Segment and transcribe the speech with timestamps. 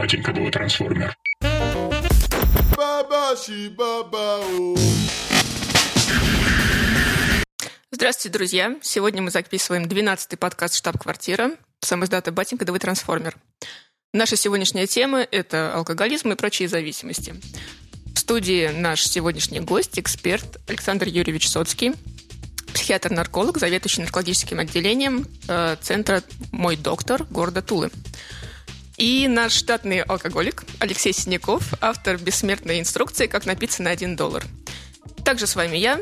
[0.00, 1.14] Батенька был трансформер.
[7.90, 8.76] Здравствуйте, друзья!
[8.80, 11.50] Сегодня мы записываем 12-й подкаст «Штаб-квартира»
[11.80, 13.36] сам издата «Батенька ДВ Трансформер».
[14.14, 17.34] Наша сегодняшняя тема– это алкоголизм и прочие зависимости.
[18.14, 21.92] В студии наш сегодняшний гость, эксперт Александр Юрьевич Соцкий,
[22.72, 26.22] психиатр-нарколог, заведующий наркологическим отделением э, Центра
[26.52, 27.90] «Мой доктор» города Тулы.
[29.00, 34.44] И наш штатный алкоголик Алексей Синяков, автор бессмертной инструкции «Как напиться на 1 доллар».
[35.24, 35.98] Также с вами я,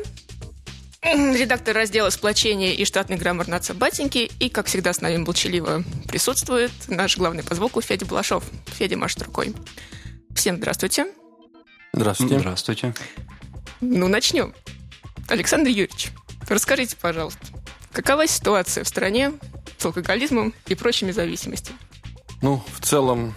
[1.01, 4.29] редактор раздела «Сплочение» и штатный граммар Наца Батеньки.
[4.39, 8.43] И, как всегда, с нами молчаливо присутствует наш главный по звуку Федя Балашов.
[8.77, 9.55] Федя машет рукой.
[10.35, 11.07] Всем здравствуйте.
[11.93, 12.39] Здравствуйте.
[12.39, 12.93] Здравствуйте.
[13.79, 14.53] Ну, начнем.
[15.29, 16.09] Александр Юрьевич,
[16.49, 17.47] расскажите, пожалуйста,
[17.93, 19.31] какова ситуация в стране
[19.77, 21.77] с алкоголизмом и прочими зависимостями?
[22.41, 23.33] Ну, в целом,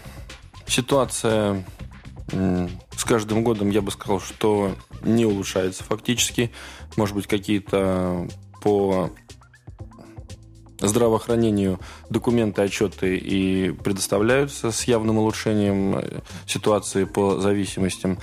[0.66, 1.64] ситуация
[2.30, 6.52] с каждым годом, я бы сказал, что не улучшается фактически.
[6.96, 8.28] Может быть, какие-то
[8.62, 9.10] по
[10.78, 11.78] здравоохранению
[12.10, 18.18] документы, отчеты и предоставляются с явным улучшением э, ситуации по зависимостям.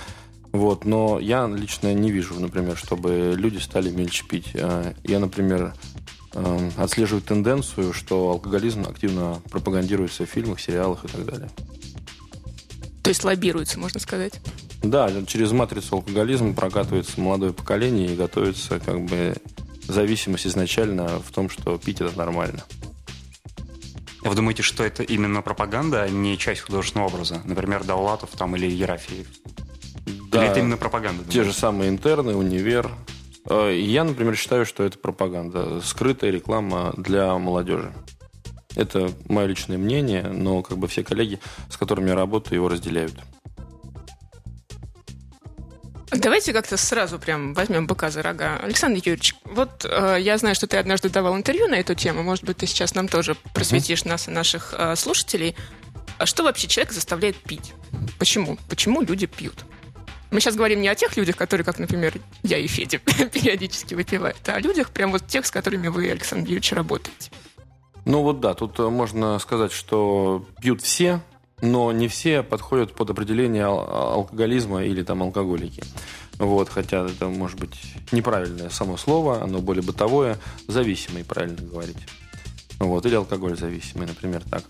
[0.52, 0.84] Вот.
[0.84, 4.50] Но я лично не вижу, например, чтобы люди стали мельче пить.
[4.54, 5.74] Э, я, например,
[6.34, 11.50] э, отслеживаю тенденцию, что алкоголизм активно пропагандируется в фильмах, сериалах и так далее.
[13.02, 14.40] То есть лоббируется, можно сказать?
[14.82, 19.36] Да, через матрицу алкоголизма прокатывается молодое поколение и готовится как бы
[19.88, 22.64] зависимость изначально в том, что пить это нормально.
[24.22, 27.40] Вы думаете, что это именно пропаганда, а не часть художественного образа?
[27.44, 29.26] Например, Давлатов там или Ерофеев?
[30.30, 31.24] Да, или это именно пропаганда?
[31.24, 32.90] Те же самые интерны, универ.
[33.48, 35.80] Э, я, например, считаю, что это пропаганда.
[35.80, 37.92] Скрытая реклама для молодежи.
[38.76, 43.14] Это мое личное мнение, но как бы все коллеги, с которыми я работаю, его разделяют.
[46.12, 48.58] Давайте как-то сразу прям возьмем быка за рога.
[48.58, 52.22] Александр Юрьевич, вот э, я знаю, что ты однажды давал интервью на эту тему.
[52.24, 55.54] Может быть, ты сейчас нам тоже просветишь нас и наших э, слушателей.
[56.18, 57.74] А что вообще человек заставляет пить?
[58.18, 58.58] Почему?
[58.68, 59.64] Почему люди пьют?
[60.30, 62.98] Мы сейчас говорим не о тех людях, которые, как, например, я и Федя
[63.32, 67.30] периодически выпивают, а о людях, прям вот тех, с которыми вы, Александр Юрьевич, работаете.
[68.04, 71.20] Ну вот да, тут э, можно сказать, что пьют все,
[71.60, 75.82] но не все подходят под определение алкоголизма или там алкоголики.
[76.38, 77.78] Вот, хотя это может быть
[78.12, 81.98] неправильное само слово, оно более бытовое, зависимый, правильно говорить.
[82.78, 84.64] Вот, или алкоголь зависимый, например, так.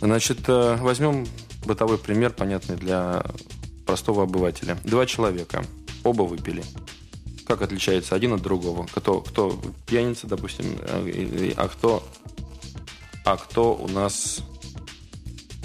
[0.00, 1.26] Значит, э, возьмем
[1.66, 3.22] бытовой пример, понятный для
[3.90, 4.78] простого обывателя.
[4.84, 5.64] Два человека,
[6.04, 6.62] оба выпили.
[7.44, 8.86] Как отличается один от другого?
[8.94, 12.04] Кто, кто пьяница, допустим, э, а кто,
[13.24, 14.42] а кто у нас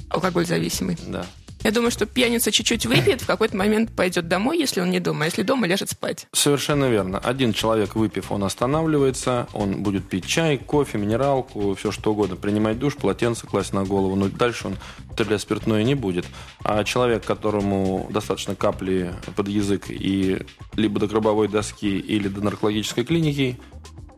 [0.10, 0.98] алкоголь зависимый.
[1.08, 1.28] Да.
[1.66, 5.24] Я думаю, что пьяница чуть-чуть выпьет, в какой-то момент пойдет домой, если он не дома.
[5.24, 6.28] А если дома, ляжет спать.
[6.32, 7.18] Совершенно верно.
[7.18, 12.78] Один человек, выпив, он останавливается, он будет пить чай, кофе, минералку, все что угодно, принимать
[12.78, 14.16] душ, полотенце класть на голову.
[14.16, 14.78] Но дальше он
[15.08, 16.28] употреблять спиртное не будет.
[16.64, 20.46] А человек, которому достаточно капли под язык и
[20.76, 23.60] либо до гробовой доски, или до наркологической клиники,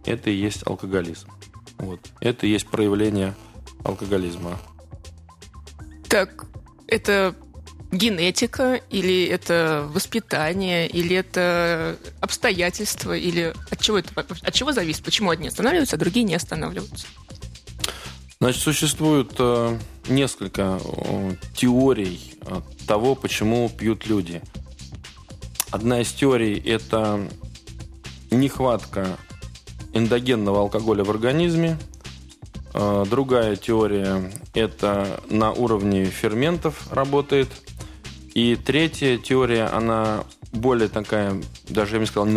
[0.03, 1.29] это и есть алкоголизм.
[1.77, 2.01] Вот.
[2.19, 3.35] Это и есть проявление
[3.85, 4.59] алкоголизма.
[6.09, 6.45] Так,
[6.87, 7.35] это
[7.91, 15.03] генетика, или это воспитание, или это обстоятельства, или от чего это от чего зависит?
[15.03, 17.07] Почему одни останавливаются, а другие не останавливаются?
[18.39, 22.35] Значит, существует э, несколько э, теорий
[22.85, 24.41] того, почему пьют люди.
[25.71, 27.27] Одна из теорий– это
[28.31, 29.17] нехватка
[29.93, 31.77] эндогенного алкоголя в организме–
[33.09, 37.49] другая теория– это на уровне ферментов работает.
[38.35, 42.35] И третья теория, она более такая, даже я бы сказал, не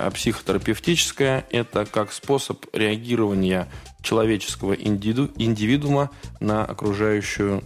[0.00, 1.44] а психотерапевтическая.
[1.50, 3.68] Это как способ реагирования
[4.02, 6.10] человеческого индивиду, индивидуума
[6.40, 7.62] на окружающую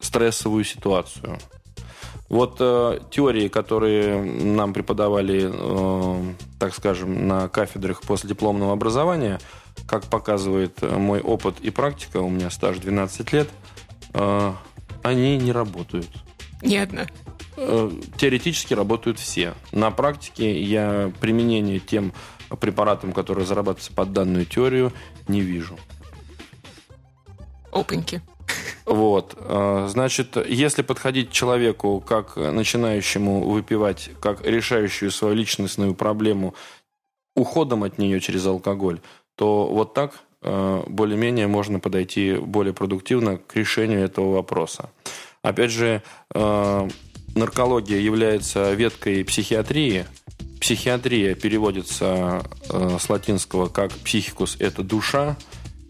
[0.00, 1.38] стрессовую ситуацию.
[2.28, 9.38] Вот э, теории, которые нам преподавали, э, так скажем, на кафедрах после дипломного образования–
[9.86, 13.48] как показывает э, мой опыт и практика, у меня стаж 12 лет,
[14.14, 14.52] э,
[15.02, 16.08] они не работают.
[16.62, 17.06] Ни одна.
[17.56, 19.54] Э, теоретически работают все.
[19.70, 22.12] На практике я применение тем
[22.60, 24.92] препаратам, которые зарабатываются под данную теорию,
[25.28, 25.78] не вижу.
[27.70, 28.20] Опаньки.
[28.84, 29.38] Вот.
[29.88, 36.54] Значит, если подходить к человеку как начинающему выпивать, как решающую свою личностную проблему
[37.34, 39.00] уходом от нее через алкоголь,
[39.42, 44.90] то вот так э, более-менее можно подойти более продуктивно к решению этого вопроса.
[45.42, 46.00] Опять же,
[46.32, 46.88] э,
[47.34, 50.06] наркология является веткой психиатрии.
[50.60, 55.36] Психиатрия переводится э, с латинского как психикус– это душа,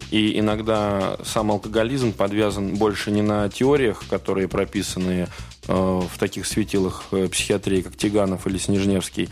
[0.09, 5.27] и иногда сам алкоголизм подвязан больше не на теориях, которые прописаны
[5.67, 9.29] в таких светилах психиатрии, как Тиганов или Снежневский,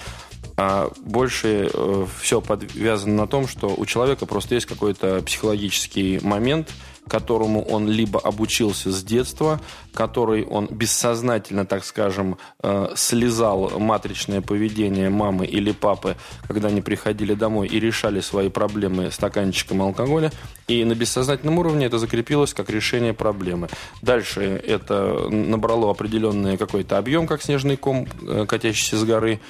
[0.63, 6.69] а больше э, все подвязано на том, что у человека просто есть какой-то психологический момент–
[7.07, 9.59] которому он либо обучился с детства,
[9.93, 16.15] который он бессознательно, так скажем, э, слезал матричное поведение мамы или папы,
[16.47, 20.31] когда они приходили домой и решали свои проблемы стаканчиком алкоголя,
[20.67, 23.67] и на бессознательном уровне это закрепилось как решение проблемы.
[24.01, 29.41] Дальше это набрало определенный какой-то объем, как снежный ком, э, катящийся с горы,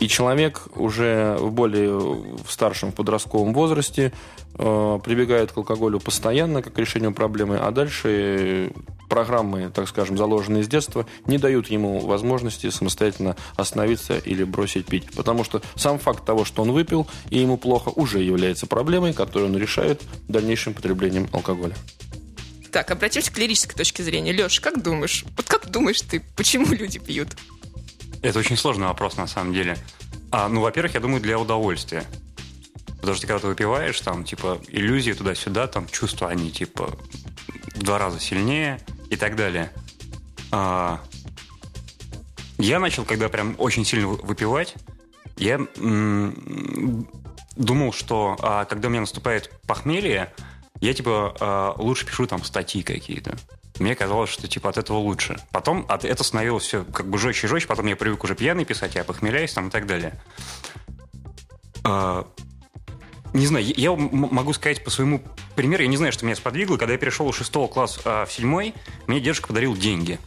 [0.00, 4.12] и человек уже в более старшем в подростковом возрасте
[4.54, 8.72] э, прибегает к алкоголю постоянно как к решению проблемы, а дальше
[9.10, 15.10] программы, так скажем, заложенные с детства, не дают ему возможности самостоятельно остановиться или бросить пить.
[15.14, 19.50] Потому что сам факт того, что он выпил и ему плохо, уже является проблемой, которую
[19.50, 21.74] он решает дальнейшим потреблением алкоголя.
[22.70, 24.32] Так, обратимся к лирической точке зрения.
[24.32, 25.24] Леш, как думаешь?
[25.36, 27.30] Вот как думаешь ты, почему люди пьют?
[28.22, 29.76] Это очень сложный вопрос, на самом деле.
[30.30, 32.04] А, ну, во-первых, я думаю, для удовольствия.
[33.00, 36.98] Потому что когда ты выпиваешь, там, типа, иллюзии туда-сюда, там, чувства, они, типа,
[37.74, 38.78] в два раза сильнее
[39.08, 39.72] и так далее.
[40.52, 41.00] А,
[42.58, 44.74] я начал, когда прям очень сильно выпивать,
[45.36, 47.08] я м-
[47.56, 50.32] думал, что а, когда у меня наступает похмелье,
[50.80, 53.38] я, типа, а, лучше пишу там статьи какие-то.
[53.80, 55.40] Мне казалось, что типа от этого лучше.
[55.52, 57.66] Потом от, это становилось все как бы жестче и жестче.
[57.66, 60.22] Потом я привык уже пьяный писать, я похмеляюсь там и так далее.
[61.82, 62.28] А,
[63.32, 65.22] не знаю, я могу сказать по своему
[65.56, 66.76] примеру, я не знаю, что меня сподвигло.
[66.76, 68.74] Когда я перешел из шестого класса а, в седьмой,
[69.06, 70.18] мне дедушка подарил деньги.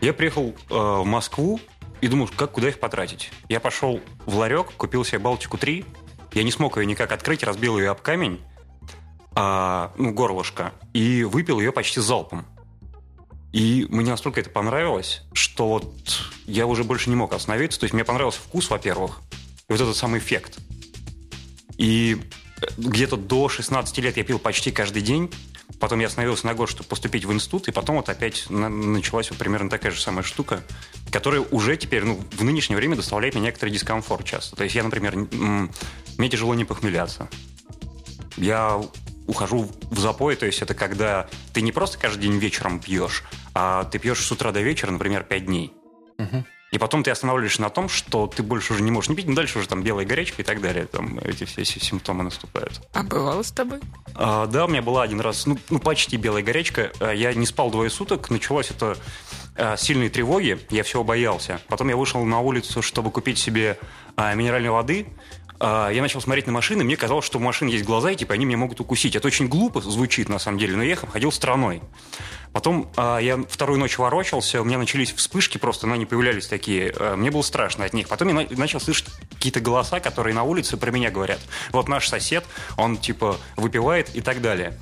[0.00, 1.60] Я приехал а, в Москву
[2.00, 3.30] и думал, как, куда их потратить.
[3.48, 5.84] Я пошел в ларек, купил себе Балтику 3.
[6.32, 8.40] Я не смог ее никак открыть, разбил ее об камень,
[9.36, 12.44] а, ну, горлышко, и выпил ее почти залпом.
[13.54, 15.94] И мне настолько это понравилось, что вот
[16.44, 17.78] я уже больше не мог остановиться.
[17.78, 19.20] То есть мне понравился вкус, во-первых,
[19.68, 20.58] и вот этот самый эффект.
[21.78, 22.20] И
[22.60, 25.30] э, где-то до 16 лет я пил почти каждый день.
[25.78, 29.38] Потом я остановился на год, чтобы поступить в институт, и потом вот опять началась вот
[29.38, 30.64] примерно такая же самая штука,
[31.12, 34.56] которая уже теперь, ну, в нынешнее время доставляет мне некоторый дискомфорт часто.
[34.56, 37.28] То есть я, например, мне тяжело не похмеляться.
[38.36, 38.82] Я
[39.26, 43.24] ухожу в запой, то есть это когда ты не просто каждый день вечером пьешь,
[43.54, 45.72] а ты пьешь с утра до вечера, например, 5 дней.
[46.18, 46.44] Угу.
[46.74, 49.34] И потом ты останавливаешься на том, что ты больше уже не можешь не пить, но
[49.36, 50.86] дальше уже там белая горячка и так далее.
[50.86, 52.80] Там эти все симптомы наступают.
[52.92, 53.78] А бывало с тобой?
[54.16, 56.90] А, да, у меня была один раз, ну, ну почти белая горячка.
[56.98, 58.28] А, я не спал двое суток.
[58.28, 58.96] Началось это
[59.54, 60.58] а, сильные тревоги.
[60.70, 61.60] Я всего боялся.
[61.68, 63.78] Потом я вышел на улицу, чтобы купить себе
[64.16, 65.06] а, минеральной воды.
[65.66, 68.34] А, я начал смотреть на машины, мне казалось, что у машин есть глаза, и типа
[68.34, 69.16] они меня могут укусить.
[69.16, 71.80] Это очень глупо звучит, на самом деле, но я ходил стороной.
[72.52, 76.94] Потом э, я вторую ночь ворочался, у меня начались вспышки просто, но они появлялись такие.
[76.94, 78.08] Э, мне было страшно от них.
[78.08, 81.40] Потом я на- начал слышать какие-то голоса, которые на улице про меня говорят.
[81.72, 82.44] Вот наш сосед,
[82.76, 84.78] он типа выпивает и так далее.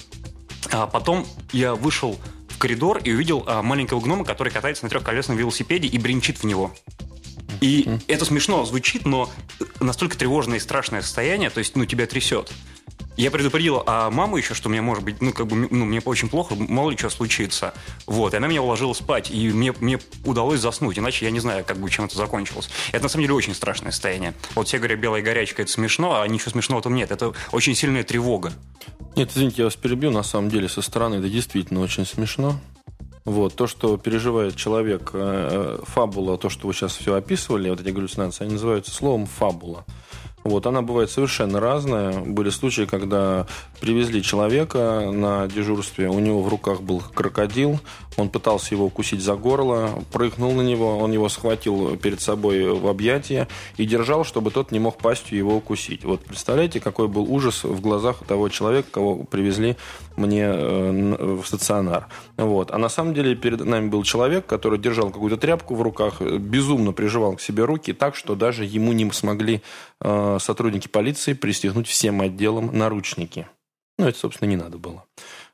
[0.73, 5.37] А потом я вышел в коридор и увидел а, маленького гнома, который катается на трехколесном
[5.37, 6.73] велосипеде и бринчит в него.
[7.63, 9.31] И это смешно звучит, но
[9.81, 12.53] настолько тревожное и страшное состояние, то есть, ну, тебя трясет.
[13.17, 16.29] Я предупредил а маму еще, что мне может быть, ну, как бы, ну, мне очень
[16.29, 17.73] плохо, мало ли что случится.
[18.07, 21.65] Вот, и она меня уложила спать, и мне, мне удалось заснуть, иначе я не знаю,
[21.65, 22.69] как бы, чем это закончилось.
[22.91, 24.35] Это, на самом деле, очень страшное состояние.
[24.55, 27.11] Вот все говорят, белая горячка– это смешно, а ничего смешного там нет.
[27.13, 28.53] Это очень сильная тревога.
[29.15, 30.11] Нет, извините, я вас перебью.
[30.11, 32.59] На самом деле, со стороны это действительно очень смешно.
[33.25, 37.81] Вот, то, что переживает человек, э, э, фабула, то, что вы сейчас все описывали, вот
[37.81, 39.85] эти галлюцинации, они называются словом фабула.
[40.45, 42.21] Вот, она бывает совершенно разная.
[42.21, 43.47] Были случаи, когда
[43.81, 47.79] привезли человека на дежурстве, у него в руках был крокодил,
[48.17, 52.89] он пытался его укусить за горло, прыгнул на него, он его схватил перед собой в
[52.89, 56.05] объятия и держал, чтобы тот не мог пастью его укусить.
[56.05, 59.77] Вот представляете, какой был ужас в глазах того человека, кого привезли
[60.17, 62.09] мне э, в стационар.
[62.37, 62.71] Вот.
[62.71, 66.93] А на самом деле перед нами был человек, который держал какую-то тряпку в руках, безумно
[66.93, 69.63] приживал к себе руки так, что даже ему не смогли
[70.01, 73.47] э, сотрудники полиции пристегнуть всем отделам наручники.
[73.99, 75.05] Ну, это, собственно, не надо было.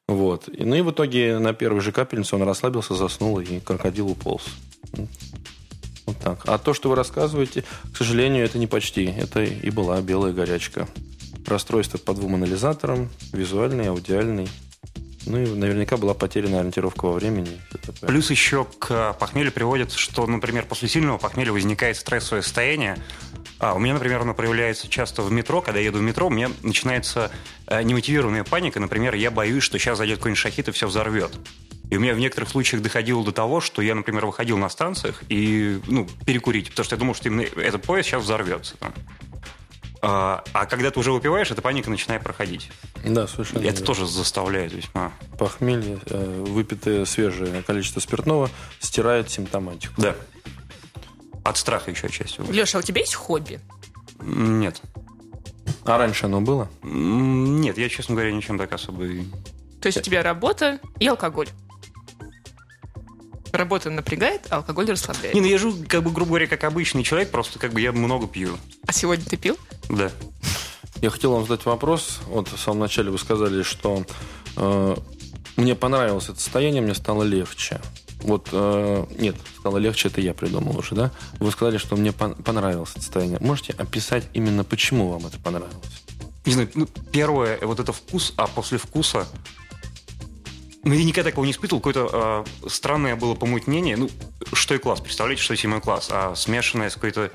[0.08, 0.48] Вот.
[0.48, 4.46] Ну и в итоге на первой же капельнице он расслабился, заснул, и крокодил уполз.
[6.06, 6.40] Вот так.
[6.46, 9.04] А то, что вы рассказываете, к сожалению, это не почти.
[9.04, 10.88] Это и была белая горячка.
[11.48, 14.48] Расстройство по двум анализаторам, визуальный, аудиальный.
[15.24, 17.58] Ну и наверняка была потеряна ориентировка во времени.
[18.02, 22.98] Плюс еще к похмелью приводит, что, например, после сильного похмелья возникает стрессовое состояние.
[23.58, 25.62] А, у меня, например, оно проявляется часто в метро.
[25.62, 27.30] Когда я еду в метро, у меня начинается
[27.66, 28.78] э, немотивированная паника.
[28.78, 31.32] Например, я боюсь, что сейчас зайдет какой-нибудь шахит и все взорвет.
[31.90, 35.22] И у меня в некоторых случаях доходило до того, что я, например, выходил на станциях
[35.30, 38.76] и ну, перекурить, потому что я думал, что именно этот поезд сейчас взорвется.
[40.00, 42.70] А, а когда ты уже выпиваешь, эта паника начинает проходить.
[43.04, 43.62] Да, совершенно.
[43.62, 45.12] И это тоже заставляет весьма.
[45.38, 48.50] Похмелье, э, выпитое свежее количество спиртного
[48.80, 49.94] стирает симптоматику.
[50.00, 50.14] Да.
[51.44, 52.40] От страха еще отчасти.
[52.50, 53.60] Леша, а у тебя есть хобби?
[54.20, 54.80] Нет.
[55.84, 56.68] А раньше оно было?
[56.82, 59.04] Нет, я, честно говоря, ничем так особо...
[59.80, 61.48] То есть у тебя работа и алкоголь?
[63.52, 65.34] Работа напрягает, а алкоголь расслабляет.
[65.34, 67.92] Не, ну я живу, как бы, грубо говоря, как обычный человек, просто как бы я
[67.92, 68.58] много пью.
[68.86, 69.58] А сегодня ты пил?
[69.88, 70.10] Да.
[71.00, 72.20] Я хотел вам задать вопрос.
[72.26, 74.04] Вот в самом начале вы сказали, что
[74.56, 74.96] э,
[75.56, 77.80] мне понравилось это состояние, мне стало легче.
[78.20, 81.12] Вот, э, нет, стало легче, это я придумал уже, да?
[81.38, 83.38] Вы сказали, что мне пон- понравилось это состояние.
[83.40, 86.04] Можете описать именно, почему вам это понравилось?
[86.44, 89.26] Не знаю, ну, первое, вот это вкус, а после вкуса
[90.88, 91.80] ну, я никогда такого не испытывал.
[91.82, 93.96] Какое-то э, странное было помутнение.
[93.96, 94.08] Ну,
[94.54, 95.00] что и класс.
[95.00, 96.08] Представляете, что седьмой класс.
[96.10, 97.30] А смешанное с какой-то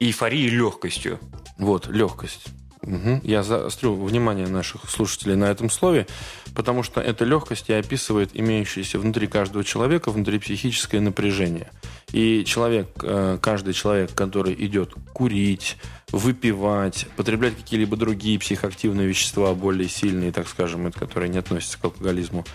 [0.00, 1.18] эйфорией и легкостью.
[1.58, 2.46] Вот, легкость.
[2.82, 3.20] Угу.
[3.24, 6.06] Я заострю внимание наших слушателей на этом слове,
[6.54, 11.70] потому что эта легкость и описывает имеющееся внутри каждого человека внутри психическое напряжение.
[12.12, 15.76] И человек, э, каждый человек, который идет курить,
[16.10, 22.46] выпивать, потреблять какие-либо другие психоактивные вещества, более сильные, так скажем, которые не относятся к алкоголизму,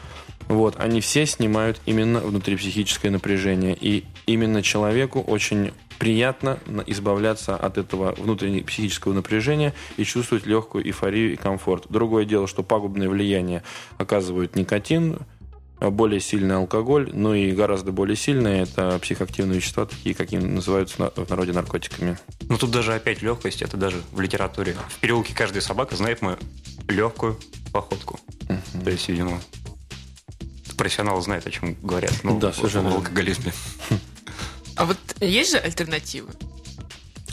[0.47, 3.77] вот, они все снимают именно внутрипсихическое напряжение.
[3.79, 11.33] И именно человеку очень приятно избавляться от этого внутреннего психического напряжения и чувствовать легкую эйфорию
[11.33, 11.85] и комфорт.
[11.89, 13.63] Другое дело, что пагубное влияние
[13.97, 15.19] оказывает никотин,
[15.79, 21.29] более сильный алкоголь, ну и гораздо более сильные это психоактивные вещества, такие, какие называются в
[21.29, 22.17] народе наркотиками.
[22.49, 24.75] Ну тут даже опять легкость, это даже в литературе.
[24.89, 26.37] В переулке каждая собака знает мою
[26.87, 27.37] легкую
[27.71, 28.19] походку.
[28.47, 28.83] Uh-huh.
[28.83, 29.41] То есть, видимо,
[30.77, 32.13] профессионалы знают, о чем говорят.
[32.23, 32.89] Ну, да, совершенно.
[32.89, 33.53] В алкоголизме.
[34.75, 36.31] А вот есть же альтернативы?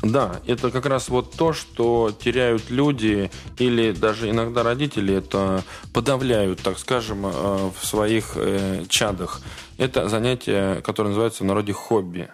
[0.02, 6.62] Да, это как раз вот то, что теряют люди или даже иногда родители это подавляют,
[6.62, 9.42] так скажем, э, в своих э, чадах.
[9.76, 12.30] Это занятие, которое называется в народе хобби.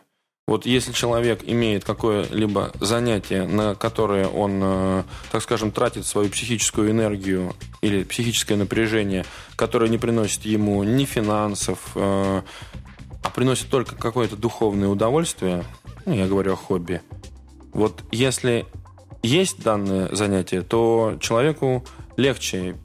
[0.46, 6.92] Вот если человек имеет какое-либо занятие, на которое он, э, так скажем, тратит свою психическую
[6.92, 9.24] энергию или психическое напряжение,
[9.56, 12.44] которое не приносит ему ни финансов, а
[13.34, 15.64] приносит только какое-то духовное удовольствие,
[16.04, 17.02] ну, я говорю о хобби,
[17.72, 18.66] вот если
[19.24, 21.84] есть данное занятие, то человеку
[22.16, 22.76] легче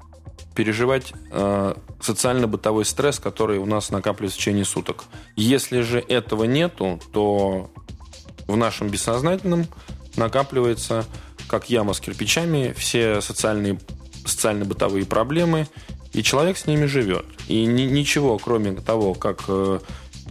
[0.56, 5.06] переживать э, социально-бытовой стресс, который у нас накапливается в течение суток.
[5.36, 7.72] Если же этого нету, то
[8.48, 9.68] в нашем бессознательном
[10.16, 11.06] накапливается,
[11.48, 13.80] как яма с кирпичами, все социальные,
[14.26, 15.68] социально-бытовые проблемы,
[16.14, 17.26] и человек с ними живет.
[17.48, 19.80] И ни, ничего, кроме того, как э,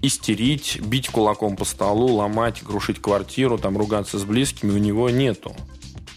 [0.03, 5.55] истерить, бить кулаком по столу, ломать, крушить квартиру, там ругаться с близкими у него нету.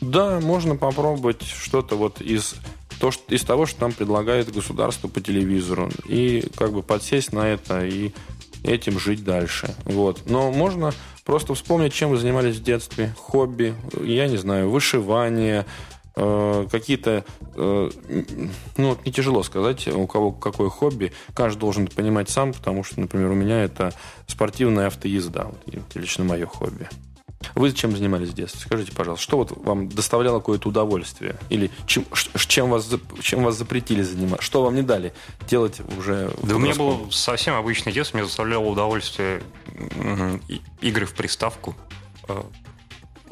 [0.01, 2.55] Да, можно попробовать что-то вот из,
[2.99, 5.89] то, что, из того, что нам предлагает государство по телевизору.
[6.07, 8.11] И как бы подсесть на это и
[8.63, 9.75] этим жить дальше.
[9.85, 10.23] Вот.
[10.25, 10.93] Но можно
[11.25, 13.13] просто вспомнить, чем вы занимались в детстве.
[13.17, 15.65] Хобби, я не знаю, вышивание,
[16.15, 17.89] Э, какие-то, э,
[18.77, 21.11] ну, не тяжело сказать, у кого какое хобби.
[21.33, 23.93] Каждый должен понимать сам, потому что, например, у меня это
[24.27, 25.51] спортивная автоезда.
[25.65, 26.87] Вот, лично мое хобби.
[27.55, 28.61] Вы чем занимались в детстве?
[28.61, 31.35] Скажите, пожалуйста, что вот вам доставляло какое-то удовольствие?
[31.49, 32.05] Или чем,
[32.47, 32.89] чем, вас,
[33.21, 34.43] чем вас запретили заниматься?
[34.43, 35.13] Что вам не дали
[35.47, 39.41] делать уже Да у меня было совсем обычное детство, мне доставляло удовольствие
[40.81, 41.75] игры в приставку,
[42.27, 42.41] э,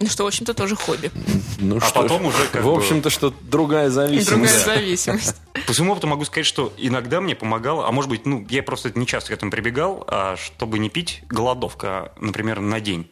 [0.02, 1.12] ну, что, в общем-то, тоже хобби.
[1.60, 4.66] Ну, а что потом уже как В общем-то, что другая зависимость.
[4.66, 5.36] Другая зависимость.
[5.68, 8.92] По своему опыту могу сказать, что иногда мне помогало, а может быть, ну, я просто
[8.96, 13.12] не часто к этому прибегал, а чтобы не пить, голодовка, например, на день.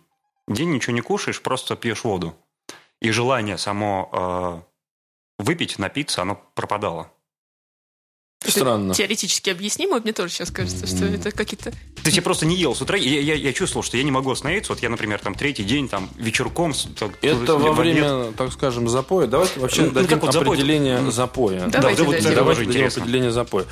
[0.49, 2.35] День ничего не кушаешь, просто пьешь воду.
[2.99, 4.65] И желание само
[5.39, 7.11] э, выпить, напиться, оно пропадало.
[8.45, 8.93] Странно.
[8.93, 11.71] теоретически объяснимо, мне тоже сейчас кажется, что это какие-то...
[11.71, 14.11] То есть я просто не ел с утра, я, я, я чувствовал, что я не
[14.11, 14.71] могу остановиться.
[14.71, 16.73] Вот я, например, там третий день, там, вечерком...
[16.97, 18.35] Так, это во время, нет.
[18.37, 19.27] так скажем, запоя.
[19.27, 21.67] Давайте вообще ну, дадим вот определение запоя.
[21.67, 22.35] Давайте, да, дадим.
[22.35, 23.65] Давайте дадим определение запоя.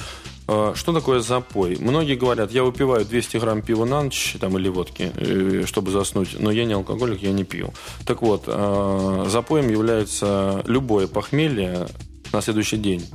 [0.47, 1.77] А, что такое запой?
[1.79, 6.39] Многие говорят, я выпиваю 200 грамм пива на ночь там, или водки, э, чтобы заснуть,
[6.39, 7.73] но я не алкоголик, я не пью.
[8.05, 11.87] Так вот, а, запоем является любое похмелье
[12.33, 13.05] на следующий день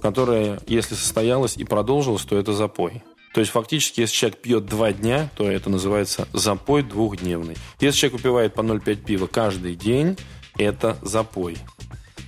[0.00, 3.02] которое, если состоялось и продолжилось, то это запой.
[3.32, 7.56] То есть фактически, если человек пьет два дня, то это называется запой двухдневный.
[7.78, 10.16] Если человек выпивает по 0,5 пива каждый день,
[10.58, 11.56] это запой.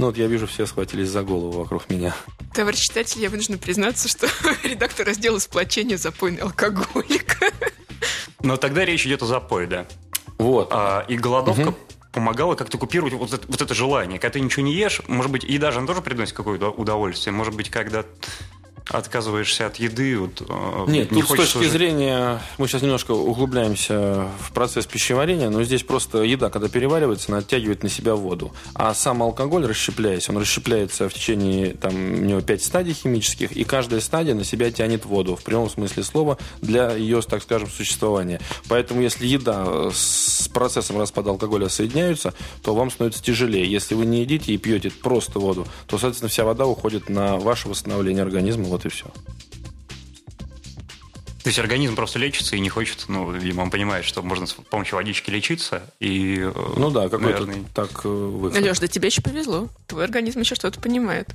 [0.03, 2.13] Ну вот я вижу, все схватились за голову вокруг меня.
[2.53, 4.27] Товарищ читатель, я вынуждена признаться, что
[4.65, 7.39] редактор раздела сплочения запойный алкоголик.
[8.43, 9.87] Но тогда речь идет о запое, да.
[10.39, 10.71] Вот.
[10.73, 11.77] А, и голодовка угу.
[12.11, 14.19] помогала как-то купировать вот это, вот это желание.
[14.19, 17.33] Когда ты ничего не ешь, может быть, и даже она тоже приносит какое-то удовольствие.
[17.33, 18.05] Может быть, когда
[18.89, 20.19] отказываешься от еды.
[20.19, 21.73] Вот, э, Нет, не тут с точки жить.
[21.73, 27.39] зрения, мы сейчас немножко углубляемся в процесс пищеварения, но здесь просто еда, когда переваривается, она
[27.39, 28.53] оттягивает на себя воду.
[28.75, 33.65] А сам алкоголь, расщепляясь, он расщепляется в течение, там, у него 5 стадий химических, и
[33.65, 38.41] каждая стадия на себя тянет воду, в прямом смысле слова, для ее, так скажем, существования.
[38.69, 43.71] Поэтому, если еда с процессом распада алкоголя соединяются, то вам становится тяжелее.
[43.71, 47.69] Если вы не едите и пьете просто воду, то, соответственно, вся вода уходит на ваше
[47.69, 49.07] восстановление организма, вот и все.
[51.43, 54.53] То есть организм просто лечится и не хочет, ну, видимо, он понимает, что можно с
[54.53, 56.39] помощью водички лечиться, и...
[56.39, 57.65] Э, ну да, какой-то наверное...
[57.75, 58.63] так э, выход.
[58.63, 59.69] Леш, да тебе еще повезло.
[59.89, 61.29] Твой организм еще что-то понимает.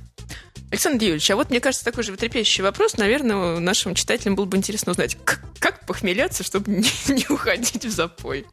[0.70, 4.56] Александр Юрьевич, а вот мне кажется, такой же трепещущий вопрос, наверное, нашим читателям было бы
[4.56, 8.46] интересно узнать, как, как похмеляться, чтобы не, не уходить в запой.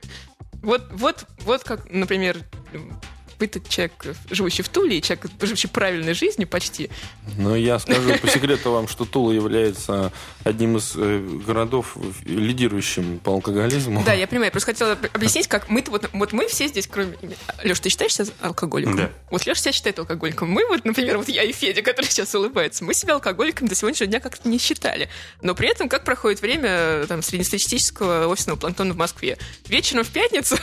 [0.61, 2.37] Вот, вот, вот как, например,
[3.39, 3.93] вы-то человек,
[4.29, 6.89] живущий в Туле, и человек, живущий правильной жизнью почти.
[7.37, 10.11] Ну, я скажу по секрету вам, что Тула является
[10.43, 14.03] одним из э, городов, лидирующим по алкоголизму.
[14.05, 14.47] Да, я понимаю.
[14.47, 17.17] Я просто хотела объяснить, как мы-то вот, вот мы все здесь, кроме...
[17.63, 18.95] Леш, ты считаешь себя алкоголиком?
[18.95, 19.11] Да.
[19.31, 20.49] Вот Леша себя считает алкоголиком.
[20.49, 24.09] Мы вот, например, вот я и Федя, который сейчас улыбается, мы себя алкоголиком до сегодняшнего
[24.09, 25.09] дня как-то не считали.
[25.41, 29.37] Но при этом, как проходит время там, среднестатистического офисного планктона в Москве?
[29.67, 30.57] Вечером в пятницу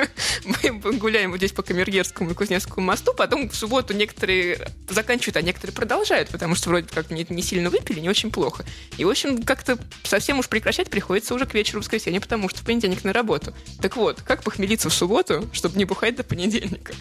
[0.44, 5.42] мы гуляем здесь по Камергерскому Кировскому и Кузнецкому мосту, потом в субботу некоторые заканчивают, а
[5.42, 8.64] некоторые продолжают, потому что вроде как не, не сильно выпили, не очень плохо.
[8.96, 12.64] И, в общем, как-то совсем уж прекращать приходится уже к вечеру воскресенья, потому что в
[12.64, 13.52] понедельник на работу.
[13.80, 16.94] Так вот, как похмелиться в субботу, чтобы не бухать до понедельника?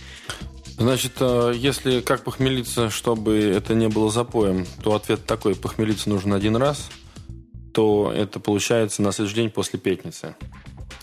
[0.77, 6.35] Значит, э, если как похмелиться, чтобы это не было запоем, то ответ такой, похмелиться нужно
[6.35, 6.89] один раз,
[7.73, 10.35] то это получается на следующий день после пятницы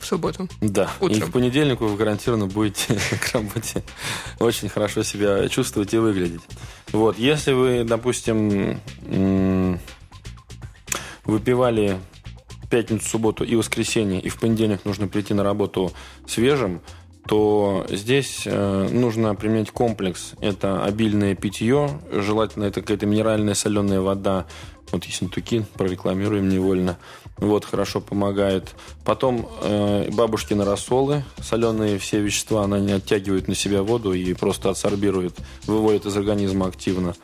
[0.00, 0.48] в субботу.
[0.60, 0.90] Да.
[1.00, 1.18] Утром.
[1.18, 3.82] И в понедельник вы гарантированно будете к работе
[4.38, 6.42] очень хорошо себя чувствовать и выглядеть.
[6.92, 7.18] Вот.
[7.18, 8.80] Если вы, допустим,
[11.24, 11.98] выпивали
[12.70, 15.92] пятницу, субботу и воскресенье, и в понедельник нужно прийти на работу
[16.26, 16.80] свежим,
[17.26, 20.32] то здесь э, нужно применять комплекс.
[20.40, 24.46] Это обильное питье, желательно это какая-то минеральная соленая вода.
[24.90, 26.98] Вот Ессентуки прорекламируем невольно.
[27.40, 28.74] Вот, хорошо помогает.
[29.04, 34.70] Потом э, бабушкины рассолы, соленые все вещества, она не оттягивает на себя воду и просто
[34.70, 35.34] отсорбирует,
[35.66, 37.14] выводит из организма активно.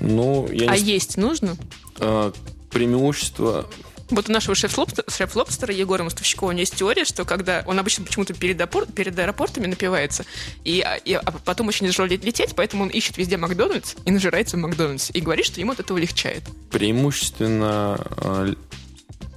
[0.00, 0.82] Ну, я а не...
[0.82, 1.56] есть нужно?
[1.98, 2.32] Э,
[2.70, 3.66] преимущество
[4.10, 8.34] вот у нашего шеф-лобстера Егора Мостовщикова у него есть теория, что когда он обычно почему-то
[8.34, 10.24] перед, опор, перед аэропортами напивается,
[10.62, 14.60] и, и а потом очень тяжело лететь, поэтому он ищет везде Макдональдс и нажирается в
[14.60, 15.12] Макдональдсе.
[15.14, 16.42] И говорит, что ему от этого легчает.
[16.70, 18.54] Преимущественно...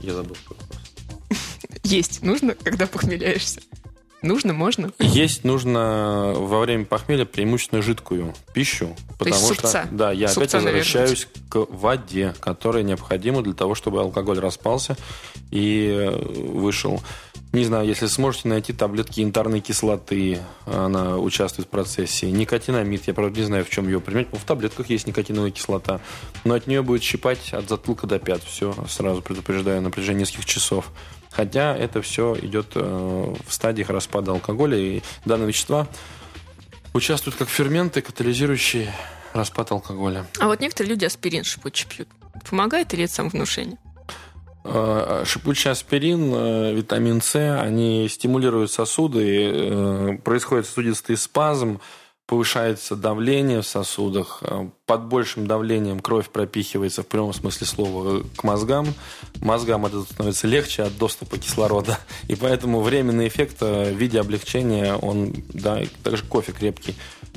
[0.08, 0.38] Я забыл.
[1.84, 2.24] Есть.
[2.24, 3.60] Нужно, когда похмеляешься.
[4.22, 4.92] Нужно, можно?
[5.00, 9.84] Есть нужно во время похмелья преимущественно жидкую пищу, потому То есть супца.
[9.86, 11.50] что да, я супца, опять возвращаюсь наверное.
[11.50, 14.96] к воде, которая необходима для того, чтобы алкоголь распался
[15.52, 17.02] и э, вышел.
[17.58, 22.30] Не знаю, если сможете найти таблетки янтарной кислоты, она участвует в процессе.
[22.30, 24.28] Никотинамид, я правда не знаю, в чем ее применять.
[24.32, 26.00] В таблетках есть никотиновая кислота.
[26.44, 28.44] Но от нее будет щипать от затылка до пят.
[28.44, 30.92] Все, сразу предупреждаю, на протяжении нескольких часов.
[31.32, 35.88] Хотя это все идет э, в стадиях распада алкоголя, и данные вещества
[36.94, 38.94] участвуют как ферменты, катализирующие
[39.34, 40.28] распад алкоголя.
[40.40, 42.08] А вот некоторые люди аспирин шипучий пьют.
[42.48, 43.80] Помогает или это самовнушение?
[44.70, 51.80] Э, шипучий аспирин, э, витамин С, они стимулируют сосуды, происходит сосудистый спазм,
[52.26, 58.44] повышается давление в сосудах, э, под большим давлением кровь пропихивается в прямом смысле слова к
[58.44, 58.88] мозгам.
[59.40, 61.98] Мозгам это становится легче от доступа кислорода.
[62.28, 66.96] И поэтому временный эффект в виде облегчения, он, да, также кофе крепкий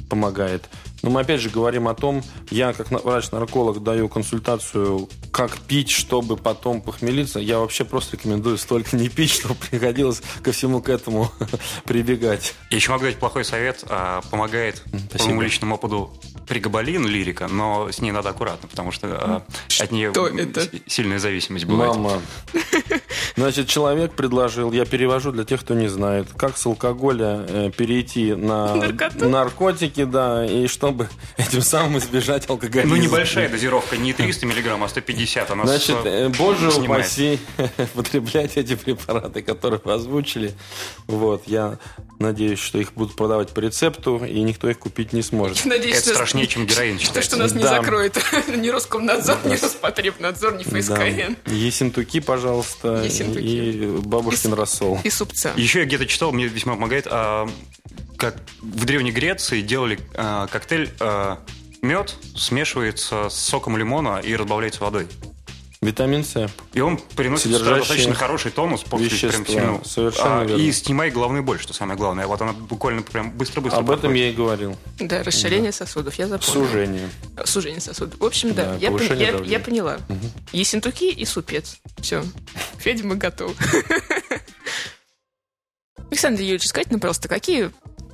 [0.08, 0.68] помогает.
[1.02, 6.36] Но мы опять же говорим о том, я как врач-нарколог даю консультацию, как пить, чтобы
[6.36, 7.38] потом похмелиться.
[7.38, 11.30] Я вообще просто рекомендую столько не пить, чтобы приходилось ко всему к этому
[11.84, 12.54] прибегать.
[12.70, 13.84] Я еще могу дать плохой совет.
[13.88, 15.18] А, помогает Спасибо.
[15.18, 16.12] по моему личному опыту
[16.46, 19.42] пригабалин, лирика, но с ней надо аккуратно, потому что а,
[19.80, 20.68] от нее это?
[20.86, 21.94] сильная зависимость бывает.
[21.94, 22.20] Мама.
[23.36, 28.34] Значит, человек предложил, я перевожу для тех, кто не знает, как с алкоголя э, перейти
[28.34, 29.28] на Наркоту?
[29.28, 32.96] наркотики, да, и чтобы этим самым избежать алкоголизма.
[32.96, 35.50] Ну, небольшая дозировка, не 300 миллиграмм, а 150.
[35.50, 37.05] Она Значит, с- э, боже снимает.
[37.07, 37.38] упаси
[37.94, 40.53] потреблять эти препараты, которые вы озвучили.
[41.07, 41.79] Вот, я
[42.18, 45.64] надеюсь, что их будут продавать по рецепту, и никто их купить не сможет.
[45.64, 47.31] Надеюсь, Это что- страшнее, чем героин Что, считается.
[47.31, 47.76] что нас не Да.
[47.81, 48.18] закроет
[48.57, 50.81] ни Роскомнадзор, ни Роспотребнадзор, ни Да.
[50.81, 51.37] ФСКН.
[51.53, 53.44] Есентуки, пожалуйста, Ессентуки.
[53.44, 54.98] и бабушкин И рассол.
[55.05, 55.53] И супца.
[55.57, 57.48] Еще я где-то читал, мне весьма помогает, а,
[58.20, 61.38] как в Древней Греции делали а, коктейль а,
[61.83, 65.09] мед смешивается с соком лимона и разбавляется водой.
[65.83, 66.50] Витамин С.
[66.74, 69.30] И он приносит достаточно хороший тонус после вещества.
[69.30, 69.85] прям сильного.
[69.85, 70.61] Совершенно А, верно.
[70.61, 72.26] И снимает головную боль, что самое главное.
[72.26, 74.22] Вот она буквально прям быстро-быстро Об этом проходит.
[74.24, 74.76] я и говорил.
[74.98, 76.66] Да, расширение сосудов, я запомнила.
[76.66, 77.09] Сужение.
[77.46, 78.20] Сужение сосудов.
[78.20, 80.00] В общем, да, Да, я, пон- я- я поняла.
[80.52, 81.78] Ессентуки и супец.
[82.02, 82.24] Все.
[82.76, 83.54] Федя, мы готовы.
[86.11, 87.70] Александр Юрьевич, скажите нам, пожалуйста, какие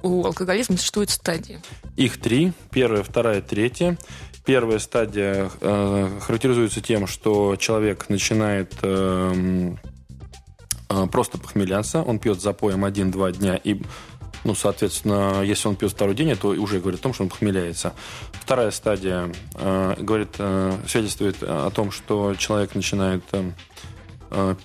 [0.06, 1.60] у алкоголизма существуют стадии?
[1.96, 2.52] Их три.
[2.70, 3.98] Первая, вторая, третья.
[4.44, 9.78] Первая стадия э, характеризуется тем, что человек начинает эм,
[10.88, 12.02] э, просто похмеляться.
[12.02, 13.82] Он пьет запоем один-два дня и
[14.44, 17.94] ну, соответственно, если он пьет второй день, это уже говорит о том, что он похмеляется.
[18.32, 23.52] Вторая стадия э, говорит, э, свидетельствует о том, что человек начинает э, э,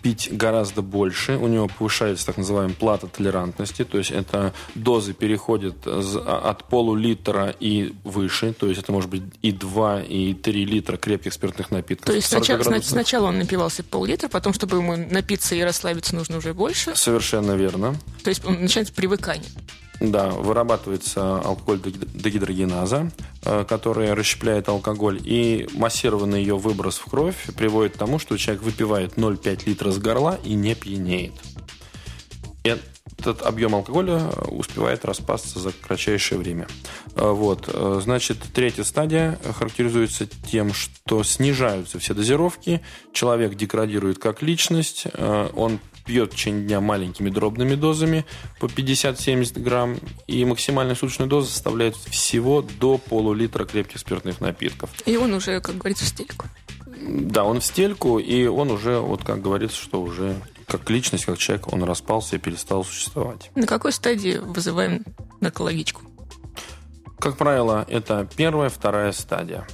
[0.02, 5.76] пить гораздо больше, у него повышается так называемая плата толерантности, то есть это дозы переходят
[5.86, 10.98] з- от полулитра и выше, то есть это может быть и 2, и 3 литра
[10.98, 12.06] крепких спиртных напитков.
[12.08, 12.90] То есть 40 сначала, градусных.
[12.92, 16.96] сначала он напивался пол-литра, потом, чтобы ему напиться и расслабиться, нужно уже больше.
[16.96, 17.96] Совершенно верно.
[18.24, 19.50] То есть он начинается привыкание.
[20.02, 23.12] Да, вырабатывается алкоголь дегид- дегидрогеназа,
[23.44, 28.64] э, которая расщепляет алкоголь, и массированный ее выброс в кровь приводит к тому, что человек
[28.64, 31.34] выпивает 0,5 литра с горла и не пьянеет.
[32.64, 36.68] Этот объем алкоголя успевает распасться за кратчайшее время.
[37.16, 37.70] Э, Вот.
[37.72, 42.82] э, Значит, третья стадия характеризуется тем, что снижаются все дозировки,
[43.14, 45.80] человек деградирует как личность, э, он
[46.12, 48.26] пьет в течение дня маленькими дробными дозами
[48.60, 49.98] по 50-70 грамм,
[50.28, 54.90] и максимальная суточная доза составляет всего до полулитра крепких спиртных напитков.
[55.06, 56.48] И он уже, как говорится, в стельку.
[57.08, 60.36] Да, он в стельку, и он уже, вот как говорится, что уже
[60.68, 63.50] как личность, как человек, он распался и перестал существовать.
[63.56, 65.06] На какой стадии вызываем
[65.40, 66.02] наркологичку?
[67.20, 69.66] Как правило, это первая, вторая стадия.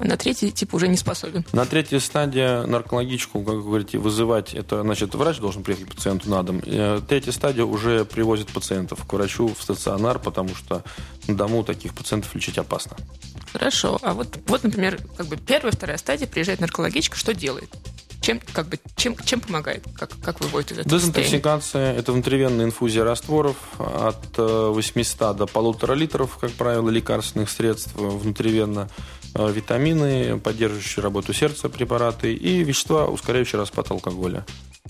[0.00, 1.44] А на третий тип уже не способен.
[1.52, 6.30] На третьей стадии наркологичку, как вы говорите, вызывать, это значит, врач должен приехать к пациенту
[6.30, 6.62] на дом.
[6.64, 10.82] Э, Третья стадия уже привозит пациентов к врачу в стационар, потому что
[11.28, 12.96] на дому таких пациентов лечить опасно.
[13.52, 13.98] Хорошо.
[14.00, 17.68] А вот, вот например, как бы первая, вторая стадия, приезжает наркологичка, что делает?
[18.22, 19.84] Чем, как бы, чем, чем помогает?
[19.98, 20.98] Как, как выводит из этого?
[20.98, 27.92] Дезинтоксикация– это внутривенная инфузия растворов от э, 800 до полутора литров, как правило, лекарственных средств
[27.94, 34.44] внутривенно, э, витамины, поддерживающие работу сердца препараты и вещества, ускоряющие распад алкоголя.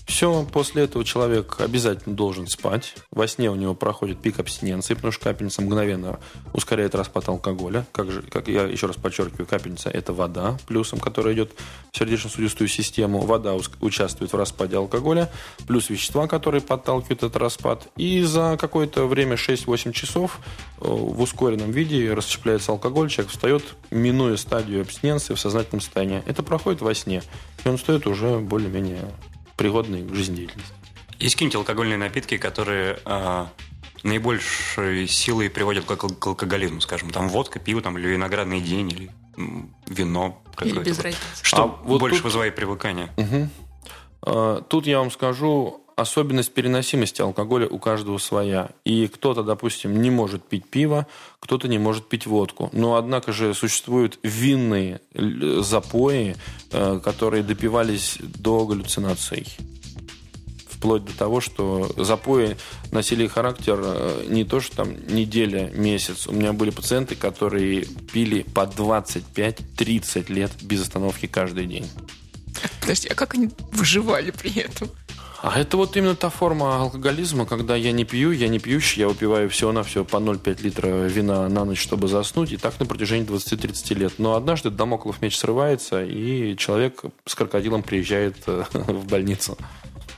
[0.07, 2.95] Все, после этого человек обязательно должен спать.
[3.11, 6.19] Во сне у него проходит пик абстиненции, потому что капельница мгновенно
[6.53, 7.85] ускоряет распад алкоголя.
[7.91, 11.51] Как, же, как я еще раз подчеркиваю, капельница– это вода плюсом, которая идет
[11.91, 13.21] в сердечно-судистую систему.
[13.21, 15.31] Вода участвует в распаде алкоголя,
[15.67, 17.87] плюс вещества, которые подталкивают этот распад.
[17.95, 20.39] И за какое-то время, 6-8 часов,
[20.79, 26.23] э, в ускоренном виде расщепляется алкоголь, человек встает, минуя стадию абстиненции в сознательном состоянии.
[26.25, 27.23] Это проходит во сне,
[27.63, 29.09] и он встает уже более-менее
[29.61, 30.73] пригодный к жизнедеятельности.
[31.19, 33.49] Есть какие-нибудь алкогольные напитки, которые а,
[34.03, 39.11] наибольшей силой приводят к, к алкоголизму, скажем, там водка, пиво, там, или виноградный день, или
[39.87, 40.41] вино.
[40.61, 40.89] Или какое-то.
[40.89, 41.19] без разницы.
[41.43, 43.09] Что А вот больше тут- вызывает привыкание?
[44.25, 48.69] Э, Тут я вам скажу, особенность переносимости алкоголя у каждого своя.
[48.83, 51.07] И кто-то, допустим, не может пить пиво,
[51.39, 52.69] кто-то не может пить водку.
[52.73, 56.35] Но, однако же, существуют винные л- запои,
[56.71, 59.47] э, которые допивались до галлюцинаций.
[60.69, 62.57] Вплоть до того, что запои
[62.91, 66.25] носили характер э, не то, что там неделя, месяц.
[66.27, 71.87] У меня были пациенты, которые пили по 25-30 лет без остановки каждый день.
[72.81, 74.89] Подожди, а как они выживали при этом?
[75.43, 79.07] А это вот именно та форма алкоголизма, когда я не пью, я не пьющий, я
[79.07, 82.85] выпиваю всего на все по 0,5 литра вина на ночь, чтобы заснуть, и так на
[82.85, 84.13] протяжении 20-30 лет.
[84.19, 89.57] Но однажды домоклов меч срывается, и человек с крокодилом приезжает э, в больницу.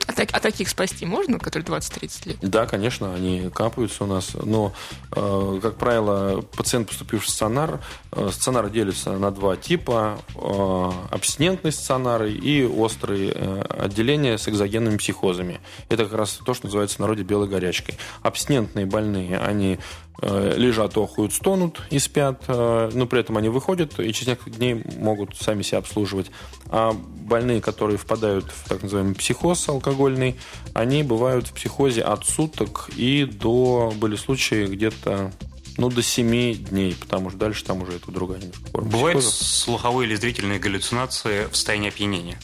[0.08, 2.38] А, так, а таких спасти можно, которые 20-30 лет?
[2.42, 4.32] Да, конечно, они капаются у нас.
[4.34, 4.74] Но,
[5.12, 7.80] э, как правило, пациент, поступивший в стационар,
[8.12, 10.20] э, стационар делится на два типа.
[10.36, 15.62] Э, абстинентные стационары и острые э, отделения с экзогенными психозами.
[15.89, 17.96] Это как раз то, что называется в народе белой горячкой.
[18.22, 19.80] Абстинентные больные, они
[20.21, 24.84] лежат, охуют, стонут и спят, э, но при этом они выходят и через несколько дней
[24.97, 26.32] могут сами себя обслуживать.
[26.69, 30.36] А больные, которые впадают в так называемый психоз алкогольный,
[30.73, 35.32] они бывают в психозе от суток и до, были случаи где-то
[35.78, 38.89] ну, до 7 дней, потому что дальше там уже это другая немножко форма.
[38.89, 42.39] Бывают слуховые или зрительные галлюцинации в состоянии опьянения?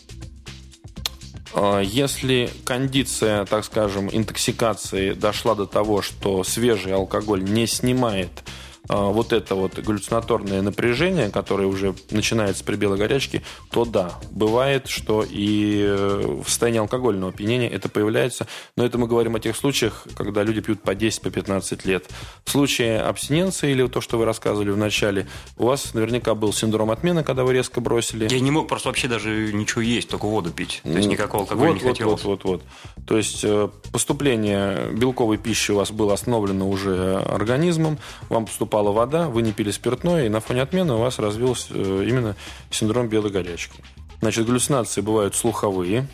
[1.54, 8.30] А, если кондиция, так скажем, интоксикации дошла до того, что свежий алкоголь не снимает
[8.88, 15.26] вот это вот галлюцинаторное напряжение, которое уже начинается при белой горячке, то да, бывает, что
[15.28, 20.08] и э, в состоянии алкогольного опьянения это появляется, но это мы говорим о тех случаях,
[20.16, 22.08] когда люди пьют по 10, по 15 лет.
[22.46, 26.92] В случае абстиненции или то, что вы рассказывали в начале, у вас наверняка был синдром
[26.92, 28.28] отмены, когда вы резко бросили.
[28.32, 30.82] Я не мог просто вообще даже ничего есть, только воду пить.
[30.84, 32.24] То есть никакого алкоголя вот, не вот, хотелось.
[32.24, 32.62] Вот, вот,
[32.96, 33.06] вот.
[33.06, 37.98] То есть э, поступление белковой пищи у вас было остановлено уже организмом,
[38.30, 41.74] вам поступало упала вода, вы не пили спиртное, и на фоне отмены у вас развился
[41.74, 42.36] э, именно
[42.70, 43.84] синдром белой горячки.
[44.22, 46.08] Значит, галлюцинации бывают слуховые,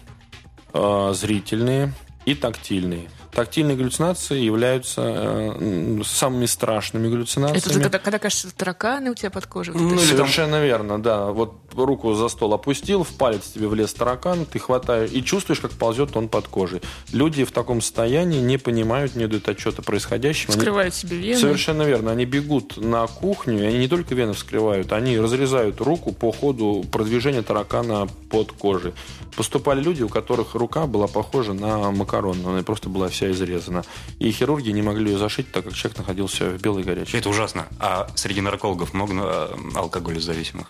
[0.73, 1.91] э, зрительные
[2.23, 3.09] и тактильные.
[3.35, 7.57] Тактильные галлюцинации являются э, самыми страшными галлюцинациями.
[7.57, 9.73] Это когда, когда кажется, тараканы у тебя под кожей?
[9.73, 10.63] Вот ну, совершенно там...
[10.63, 11.25] верно, да.
[11.31, 15.71] Вот руку за стол опустил, в палец тебе влез таракан, ты хватаешь и чувствуешь, как
[15.71, 16.81] ползет он под кожей.
[17.11, 20.53] Люди в таком состоянии не понимают, не дают отчета происходящему.
[20.53, 21.01] Вскрывают они...
[21.01, 21.39] себе вены.
[21.41, 22.11] Совершенно верно.
[22.11, 26.85] Они бегут на кухню, и они не только вены вскрывают, они разрезают руку по ходу
[26.89, 28.93] продвижения таракана под кожей.
[29.35, 33.83] Поступали люди, у которых рука была похожа на макарон, она просто была вся изрезана.
[34.19, 37.17] И хирурги не могли ее зашить, так как человек находился в белой горячей.
[37.17, 37.67] Это ужасно.
[37.79, 40.67] А среди наркологов много э, алкоголезависимых?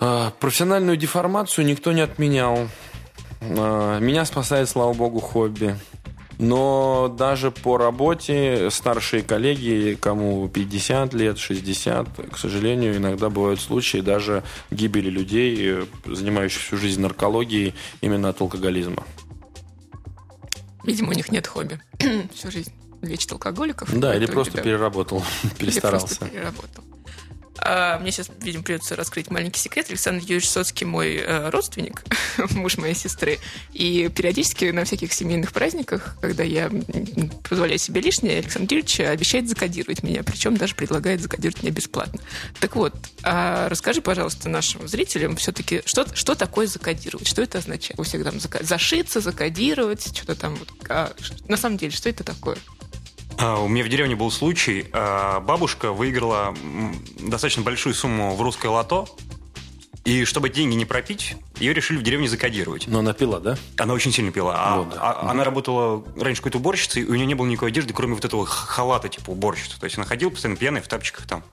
[0.00, 2.68] А, профессиональную деформацию никто не отменял.
[3.40, 5.76] А, меня спасает, слава богу, хобби.
[6.38, 13.98] Но даже по работе старшие коллеги, кому 50 лет, 60, к сожалению, иногда бывают случаи
[13.98, 19.04] даже гибели людей, занимающих всю жизнь наркологией именно от алкоголизма.
[20.88, 21.78] Видимо, у них нет хобби.
[22.34, 22.72] Всю жизнь
[23.02, 23.94] лечит алкоголиков.
[23.98, 24.62] Да, или просто да.
[24.62, 25.22] переработал,
[25.58, 26.06] перестарался.
[26.06, 26.84] Или просто переработал.
[27.60, 29.86] А, мне сейчас, видимо, придется раскрыть маленький секрет.
[29.88, 32.04] Александр Юрьевич Соцкий мой э, родственник,
[32.50, 33.38] муж моей сестры.
[33.72, 36.70] И периодически на всяких семейных праздниках, когда я
[37.48, 42.20] позволяю себе лишнее, Александр Юрьевич обещает закодировать меня, причем даже предлагает закодировать меня бесплатно.
[42.60, 47.26] Так вот, а расскажи, пожалуйста, нашим зрителям все-таки, что, что такое закодировать?
[47.26, 47.98] Что это означает?
[47.98, 50.56] У всех там зашиться, закодировать, что-то там.
[50.56, 51.12] Вот, а,
[51.48, 52.56] на самом деле, что это такое?
[53.38, 54.86] А, у меня в деревне был случай.
[54.92, 56.54] А, бабушка выиграла
[57.20, 59.08] достаточно большую сумму в русское лото.
[60.04, 62.86] И чтобы деньги не пропить, ее решили в деревне закодировать.
[62.88, 63.58] Но она пила, да?
[63.76, 64.54] Она очень сильно пила.
[64.56, 64.96] А, вот, да.
[65.00, 68.24] а, Она работала раньше какой-то уборщицей, и у нее не было никакой одежды, кроме вот
[68.24, 69.78] этого халата типа уборщицы.
[69.78, 71.44] То есть она ходила постоянно пьяная в тапчиках там.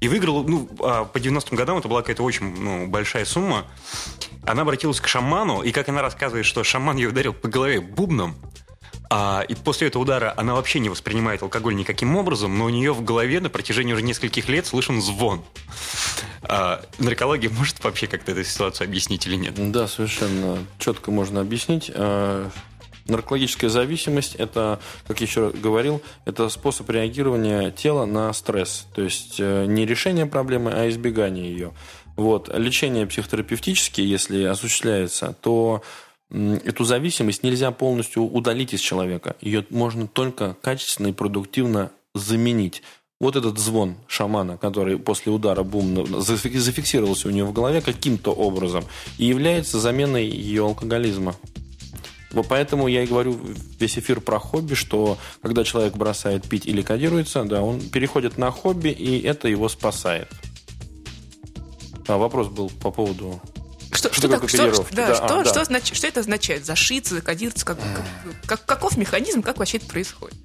[0.00, 3.64] И выиграла, ну, по 90-м годам это была какая-то очень ну, большая сумма.
[4.46, 8.36] Она обратилась к шаману, и как она рассказывает, что шаман ее ударил по голове бубном,
[9.10, 12.92] а, и после этого удара она вообще не воспринимает алкоголь никаким образом, но у нее
[12.92, 15.42] в голове на протяжении уже нескольких лет слышен звон.
[16.42, 19.54] А, наркология может вообще как-то эту ситуацию объяснить или нет?
[19.70, 21.90] Да, совершенно четко можно объяснить.
[21.94, 22.50] А,
[23.06, 28.86] наркологическая зависимость– это, как я еще говорил, это способ реагирования тела на стресс.
[28.94, 31.72] То есть э, не решение проблемы, а избегание ее.
[32.16, 32.50] Вот.
[32.52, 35.82] Лечение психотерапевтические, если осуществляется, то
[36.30, 39.36] эту зависимость нельзя полностью удалить из человека.
[39.40, 42.82] Ее можно только качественно и продуктивно заменить.
[43.20, 48.84] Вот этот звон шамана, который после удара бум зафиксировался у нее в голове каким-то образом,
[49.16, 51.34] и является заменой ее алкоголизма.
[52.30, 53.40] Вот поэтому я и говорю
[53.80, 58.50] весь эфир про хобби, что когда человек бросает пить или кодируется, да, он переходит на
[58.50, 60.28] хобби, и это его спасает.
[62.06, 63.40] А вопрос был по поводу
[63.98, 65.64] что, что, что, что, что, да, да, что, а, что, да.
[65.64, 66.64] Значит, что это означает?
[66.64, 67.66] Зашиться, закодироваться?
[67.66, 68.04] Как, как,
[68.46, 70.36] как, каков механизм, как вообще это происходит?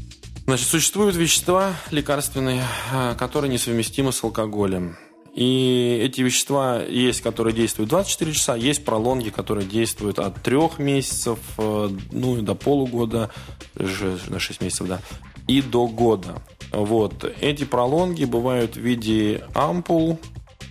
[0.46, 4.98] Значит, существуют вещества лекарственные, а, которые несовместимы с алкоголем.
[5.34, 11.40] И эти вещества есть, которые действуют 24 часа, есть пролонги, которые действуют от 3 месяцев,
[11.58, 13.32] э, ну, до полугода,
[13.74, 15.02] на 6 месяцев, да,
[15.48, 16.44] и до года.
[16.72, 17.24] Вот.
[17.42, 20.20] Эти пролонги бывают в виде ампул,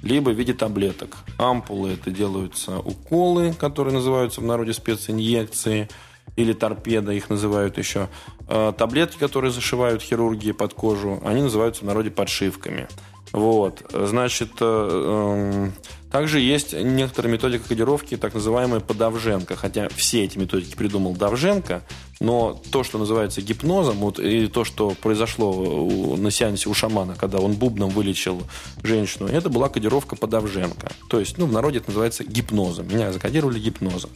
[0.02, 1.16] либо в виде таблеток.
[1.38, 5.88] Ампулы это делаются уколы, которые называются в народе специнъекции,
[6.36, 8.08] или торпеда их называют еще.
[8.48, 12.88] Э, таблетки, которые зашивают хирурги под кожу, они называются в народе подшивками.
[13.32, 15.72] Вот, значит, э, эм,
[16.10, 19.56] также есть некоторые методики кодировки, так называемая подавженка.
[19.56, 21.82] Хотя все эти методики придумал Давженко,
[22.22, 27.38] но то, что называется гипнозом, вот, и то, что произошло на сеансе у шамана, когда
[27.38, 28.42] он бубном вылечил
[28.84, 30.92] женщину, это была кодировка подавженка.
[31.10, 32.86] То есть, ну, в народе это называется гипнозом.
[32.86, 34.10] Меня закодировали гипнозом.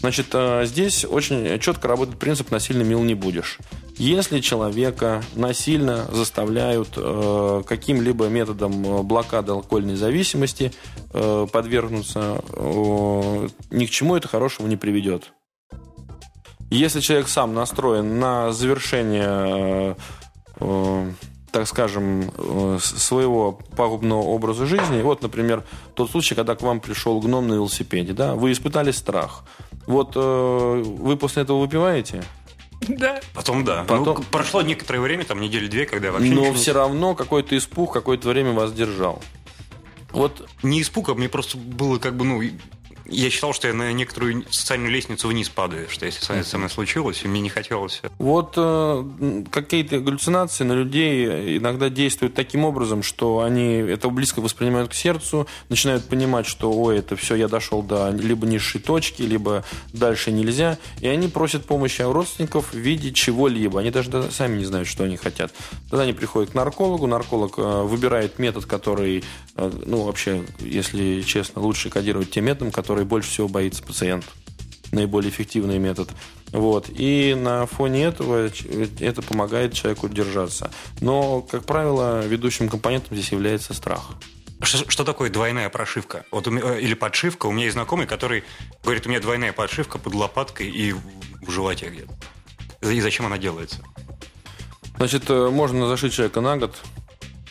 [0.00, 3.58] Значит, э, здесь очень четко работает принцип «насильно мил не будешь».
[3.96, 10.72] Если человека насильно заставляют э, каким-либо методом э, блокады алкогольной зависимости
[11.12, 12.42] подвергнуться,
[13.70, 15.32] ни к чему это хорошего не приведет.
[16.74, 19.96] Если человек сам настроен на завершение
[21.54, 22.32] так скажем,
[22.80, 25.02] своего пагубного образа жизни.
[25.02, 25.62] Вот, например,
[25.94, 29.44] тот случай, когда к вам пришел гном на велосипеде, да, вы испытали страх.
[29.86, 32.24] Вот э, вы после этого выпиваете?
[32.88, 33.20] Да.
[33.34, 33.84] Потом да.
[33.84, 34.18] Потом...
[34.18, 36.76] Ну, прошло некоторое время, там недели две, когда вообще Но все не...
[36.76, 39.22] равно какой-то испуг какое-то время вас держал.
[40.10, 42.42] Вот не испуг, а мне просто было как бы, ну,
[43.06, 47.22] я считал, что я на некоторую социальную лестницу вниз падаю, что если со мной случилось,
[47.24, 48.00] и мне не хотелось.
[48.18, 54.90] Вот э, какие-то галлюцинации на людей иногда действуют таким образом, что они это близко воспринимают
[54.90, 59.64] к сердцу, начинают понимать, что, ой, это все, я дошел до либо низшей точки, либо
[59.92, 63.80] дальше нельзя, и они просят помощи у родственников в виде чего-либо.
[63.80, 65.52] Они даже сами не знают, что они хотят.
[65.90, 69.24] Тогда они приходят к наркологу, нарколог э, выбирает метод, который,
[69.56, 74.24] э, ну, вообще, если честно, лучше кодировать тем методом, который который больше всего боится пациент.
[74.92, 76.10] Наиболее эффективный метод.
[76.52, 76.88] Вот.
[76.90, 78.48] И на фоне этого
[79.00, 80.70] это помогает человеку держаться.
[81.00, 84.10] Но, как правило, ведущим компонентом здесь является страх.
[84.62, 86.24] Что, что такое двойная прошивка?
[86.30, 87.46] Вот э, или подшивка?
[87.46, 88.44] У меня есть знакомый, который
[88.84, 92.92] говорит, у меня двойная подшивка под лопаткой и в животе где-то.
[92.92, 93.82] И зачем она делается?
[94.98, 96.76] Значит, э, можно зашить человека на год,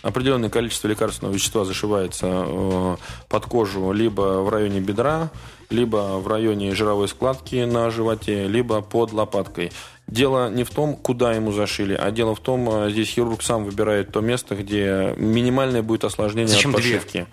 [0.03, 2.97] определенное количество лекарственного вещества зашивается э,
[3.29, 5.31] под кожу либо в районе бедра,
[5.69, 9.71] либо в районе жировой складки на животе, либо под лопаткой.
[10.05, 13.63] Дело не в том, куда ему зашили, а дело в том, э, здесь хирург сам
[13.63, 17.11] выбирает то место, где минимальное будет осложнение Зачем от подшивки.
[17.11, 17.27] Две?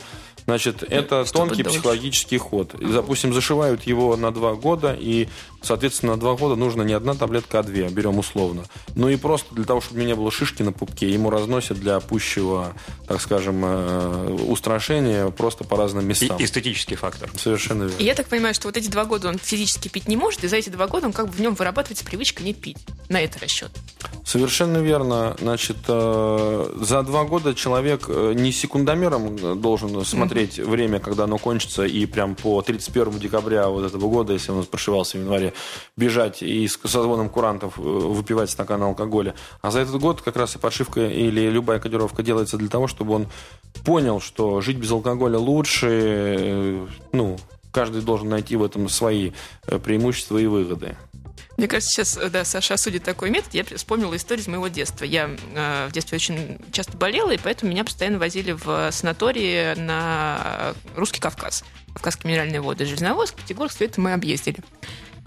[0.51, 1.79] Значит, это Чтобы тонкий дольше.
[1.79, 2.75] психологический ход.
[2.75, 5.29] И, допустим, зашивают его на два года, и,
[5.63, 8.65] соответственно, на два года нужно не одна таблетка, а две, берем условно.
[8.97, 12.01] Ну и просто для того, чтобы у меня было шишки на пупке, ему разносят для
[12.01, 12.75] пущего,
[13.07, 16.37] так скажем, э, устрашения просто по разным местам.
[16.39, 17.31] И эстетический фактор.
[17.37, 17.97] Совершенно верно.
[17.99, 20.49] И я так понимаю, что вот эти два года он физически пить не может, и
[20.49, 22.79] за эти два года он как бы в нем вырабатывается привычка не пить.
[23.09, 23.71] На это расчет.
[24.25, 25.37] Совершенно верно.
[25.41, 31.39] Значит, э, за два года человек э, не секундомером должен смотреть смотреть время, когда оно
[31.39, 35.53] кончится, и прям по 31 декабря вот этого года, если он прошивался в январе,
[35.97, 39.35] бежать и со звоном курантов э, выпивать стакан алкоголя.
[39.63, 43.15] А за этот год как раз и подшивка или любая кодировка делается для того, чтобы
[43.15, 43.27] он
[43.85, 47.37] понял, что жить без алкоголя лучше, э, ну,
[47.73, 49.33] каждый должен найти в этом свои
[49.67, 50.97] э, преимущества и выгоды.
[51.61, 53.53] Мне кажется, сейчас, э, да, Саша осудит такой метод.
[53.53, 55.05] Я вспомнила историю из моего детства.
[55.05, 60.73] Я э, в детстве очень часто болела, и поэтому меня постоянно возили в санатории на
[60.97, 61.63] Русский Кавказ.
[61.93, 64.57] Кавказские минеральные воды, Железноводск, Пятигорск, все это мы объездили.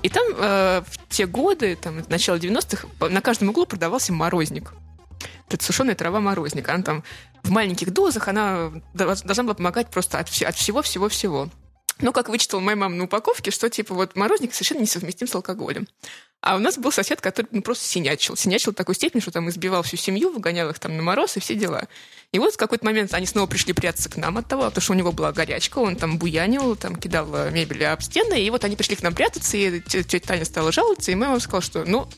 [0.02, 4.74] И там э, в те годы, там, начало 90-х, на каждом углу продавался морозник.
[5.50, 6.68] Это сушеная трава морозник.
[6.68, 7.04] Она там
[7.44, 11.50] в маленьких дозах, она должна была помогать просто от всего-всего-всего.
[12.04, 15.88] Ну, как вычитал моя мама на упаковке, что, типа, вот морозник совершенно несовместим с алкоголем.
[16.42, 18.36] А у нас был сосед, который ну, просто синячил.
[18.36, 21.40] Синячил в такой степени, что там избивал всю семью, выгонял их там на мороз и
[21.40, 21.88] все дела.
[22.34, 24.92] И вот в какой-то момент они снова пришли прятаться к нам от того, потому что
[24.92, 28.66] у него была горячка, он там буянил, там кидал э, мебель об стены, и вот
[28.66, 32.10] они пришли к нам прятаться, и тетя Таня стала жаловаться, и мама сказала, что, ну,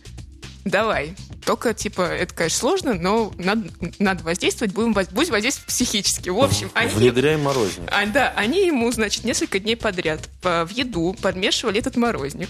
[0.66, 1.16] давай.
[1.46, 6.30] Только, типа, это, конечно, сложно, но надо, надо воздействовать, будем, будем воздействовать психически.
[6.30, 6.92] В общем, они...
[6.92, 7.88] Внедряем морозник.
[7.92, 12.50] А, да, они ему, значит, несколько дней подряд в еду подмешивали этот морозник.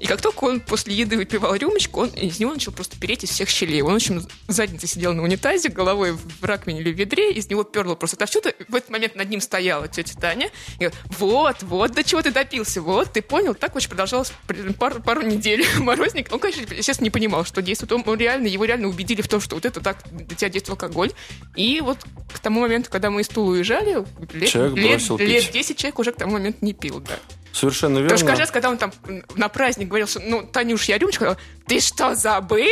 [0.00, 3.30] И как только он после еды выпивал рюмочку, он из него начал просто переть из
[3.30, 3.82] всех щелей.
[3.82, 7.64] Он, в общем, задницей сидел на унитазе, головой в раковине или в ведре, из него
[7.64, 8.50] перло просто отовсюду.
[8.68, 10.50] В этот момент над ним стояла тетя Таня.
[10.76, 13.54] И говорит, вот, вот, до чего ты допился, вот, ты понял?
[13.54, 14.32] Так очень продолжалось
[14.78, 15.64] пару, пару недель.
[15.78, 17.92] Морозник, он, конечно, естественно, не понимал, что действует.
[17.92, 20.82] Он, он реально, его реально убедили в том, что вот это так для тебя действует
[20.82, 21.12] алкоголь.
[21.56, 21.98] И вот
[22.32, 26.16] к тому моменту, когда мы из Тула уезжали, лет, лет, лет 10 человек уже к
[26.16, 27.18] тому моменту не пил, да.
[27.52, 28.10] Совершенно верно.
[28.10, 28.92] Потому что раз, когда он там
[29.34, 32.66] на праздник говорил, что, ну, Танюш, я рюмочку, сказала, ты что, забыл?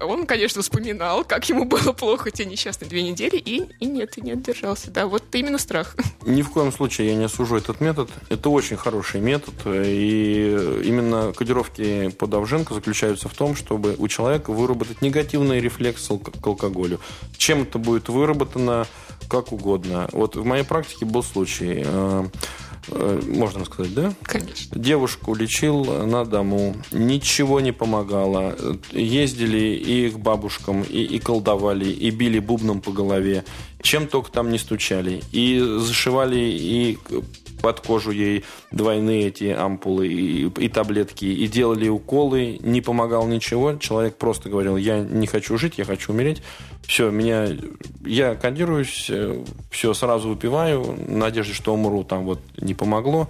[0.00, 4.20] Он, конечно, вспоминал, как ему было плохо те несчастные две недели, и, и нет, и
[4.20, 4.90] не отдержался.
[4.90, 5.96] Да, вот именно страх.
[6.22, 8.10] Ни в коем случае я не осужу этот метод.
[8.28, 14.52] Это очень хороший метод, и именно кодировки по Давженко заключаются в том, чтобы у человека
[14.52, 17.00] выработать негативный рефлекс к алкоголю.
[17.36, 18.86] Чем это будет выработано,
[19.28, 20.08] как угодно.
[20.12, 22.24] Вот в моей практике был случай Э,
[22.88, 24.14] можно сказать, да?
[24.22, 24.78] Конечно.
[24.78, 28.56] Девушку лечил на дому, ничего не помогало.
[28.92, 33.44] Ездили и к бабушкам, и, и колдовали, и били бубном по голове.
[33.82, 35.22] Чем только там не стучали.
[35.32, 36.98] И зашивали и
[37.60, 43.74] под кожу ей двойные эти ампулы и, и таблетки, и делали уколы, не помогал ничего.
[43.76, 46.42] Человек просто говорил, я не хочу жить, я хочу умереть.
[46.86, 47.48] Все, меня,
[48.04, 53.28] я кодируюсь, э, все, сразу выпиваю, в надежде, что умру, там вот не помогло.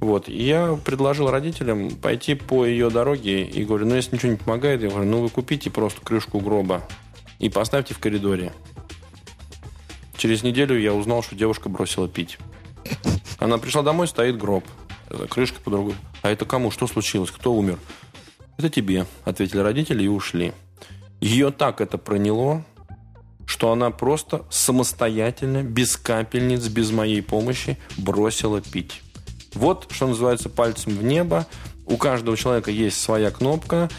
[0.00, 0.28] Вот.
[0.28, 4.82] И я предложил родителям пойти по ее дороге и говорю, ну, если ничего не помогает,
[4.82, 6.82] я говорю, ну, вы купите просто крышку гроба
[7.38, 8.52] и поставьте в коридоре.
[10.16, 12.38] Через неделю я узнал, что девушка бросила пить.
[13.38, 14.64] Она пришла домой, стоит гроб.
[15.28, 15.94] Крышка по другой.
[16.22, 16.70] А это кому?
[16.70, 17.30] Что случилось?
[17.30, 17.78] Кто умер?
[18.56, 20.52] Это тебе, ответили родители и ушли.
[21.20, 22.64] Ее так это проняло,
[23.46, 29.02] что она просто самостоятельно, без капельниц, без моей помощи бросила пить.
[29.54, 31.46] Вот, что называется, пальцем в небо.
[31.86, 33.90] У каждого человека есть своя кнопка,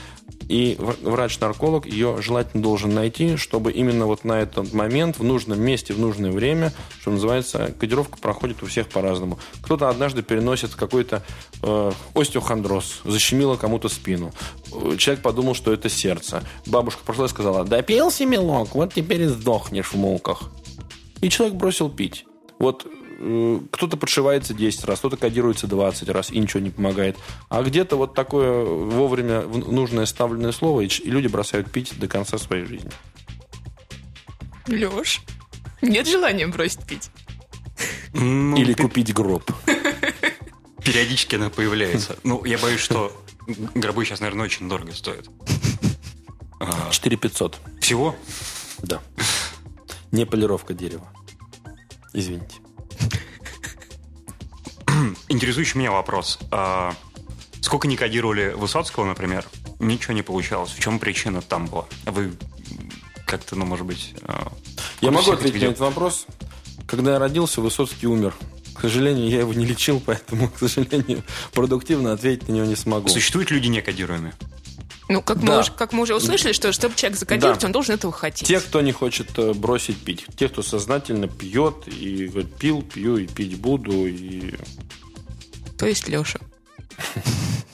[0.54, 5.95] и врач-нарколог ее желательно должен найти, чтобы именно вот на этот момент, в нужном месте,
[5.95, 9.39] в нужное время, что называется, кодировка проходит у всех по-разному.
[9.64, 11.24] Кто-то однажды переносит какой-то
[11.64, 14.32] э, остеохондроз, защемило кому-то спину.
[14.99, 16.43] Человек подумал, что это сердце.
[16.68, 20.51] Бабушка прошла и сказала, допился мелок, вот теперь и сдохнешь в муках.
[21.22, 22.28] И человек бросил пить.
[22.60, 22.86] Вот
[23.72, 27.18] кто-то подшивается 10 раз, кто-то кодируется 20 раз и ничего не помогает.
[27.49, 32.66] А где-то вот такое вовремя нужное ставленное слово, и люди бросают пить до конца своей
[32.66, 32.91] жизни.
[34.68, 35.22] Леш,
[35.82, 37.09] нет желания бросить пить?
[38.14, 39.43] Ну, Или купить гроб.
[40.84, 42.18] Периодически она появляется.
[42.24, 43.11] Ну, я боюсь, что
[43.47, 45.26] гробы сейчас, наверное, очень дорого стоят.
[46.91, 47.59] 4 500.
[47.82, 48.16] Всего?
[48.82, 49.01] Да.
[50.11, 51.07] Не полировка дерева.
[52.14, 52.55] Извините.
[55.30, 56.39] Интересующий меня вопрос.
[56.52, 56.94] А,
[57.62, 59.46] сколько не кодировали Высоцкого, например,
[59.80, 60.72] ничего не получалось.
[60.72, 61.86] В чем причина там была?
[62.06, 62.34] Вы
[63.26, 64.14] как-то, ну, может быть...
[64.24, 64.52] А,
[65.02, 66.26] я могу ответить на этот вопрос.
[66.88, 68.34] Когда я родился, Высоцкий умер.
[68.76, 71.24] К сожалению, я его не лечил, поэтому, к сожалению,
[71.54, 73.08] продуктивно ответить на него не смогу.
[73.08, 74.34] Существуют люди некодируемые?
[75.10, 75.45] Ну, как, да.
[75.54, 77.68] мы уже, как мы уже услышали, что чтобы человек закодировать, да.
[77.68, 78.47] он должен этого хотеть.
[78.47, 80.26] Те, кто не хочет э, бросить пить.
[80.38, 84.08] Те, кто сознательно пьет и говорит, пил, пью и пить буду.
[84.08, 84.54] И...
[85.78, 86.39] То есть Леша.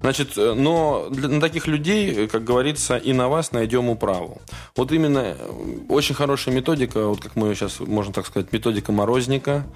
[0.00, 4.40] Значит, э, но для на таких людей, как говорится, и на вас найдем управу.
[4.76, 5.36] Вот именно э,
[5.88, 9.66] очень хорошая методика, вот как мы сейчас, можно так сказать, методика морозника.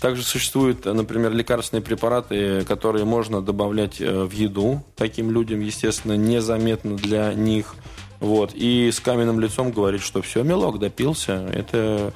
[0.00, 6.96] Также существуют, например, лекарственные препараты, которые можно добавлять э, в еду таким людям, естественно, незаметно
[6.96, 7.74] для них.
[8.20, 8.52] Вот.
[8.54, 11.48] И с каменным лицом говорить, что все, мелок допился.
[11.52, 12.10] Это Э,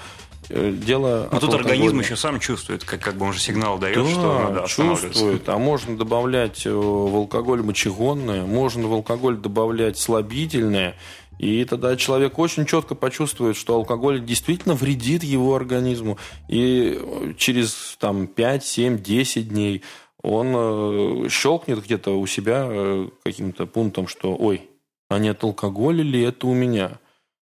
[0.49, 1.29] дело...
[1.33, 4.39] Но тут организм еще сам чувствует, как, как бы он же сигнал дает, да, что
[4.39, 5.49] надо чувствует.
[5.49, 10.97] А можно добавлять э, в алкоголь мочегонное, можно в алкоголь добавлять слабительное,
[11.39, 16.19] и тогда человек очень четко почувствует, что алкоголь действительно вредит его организму.
[16.49, 19.83] И э, через там, 5, 7, 10 дней
[20.23, 24.71] он щелкнет где-то у себя каким-то пунктом, что «Ой,
[25.11, 26.99] а не от алкоголя ли это у меня?»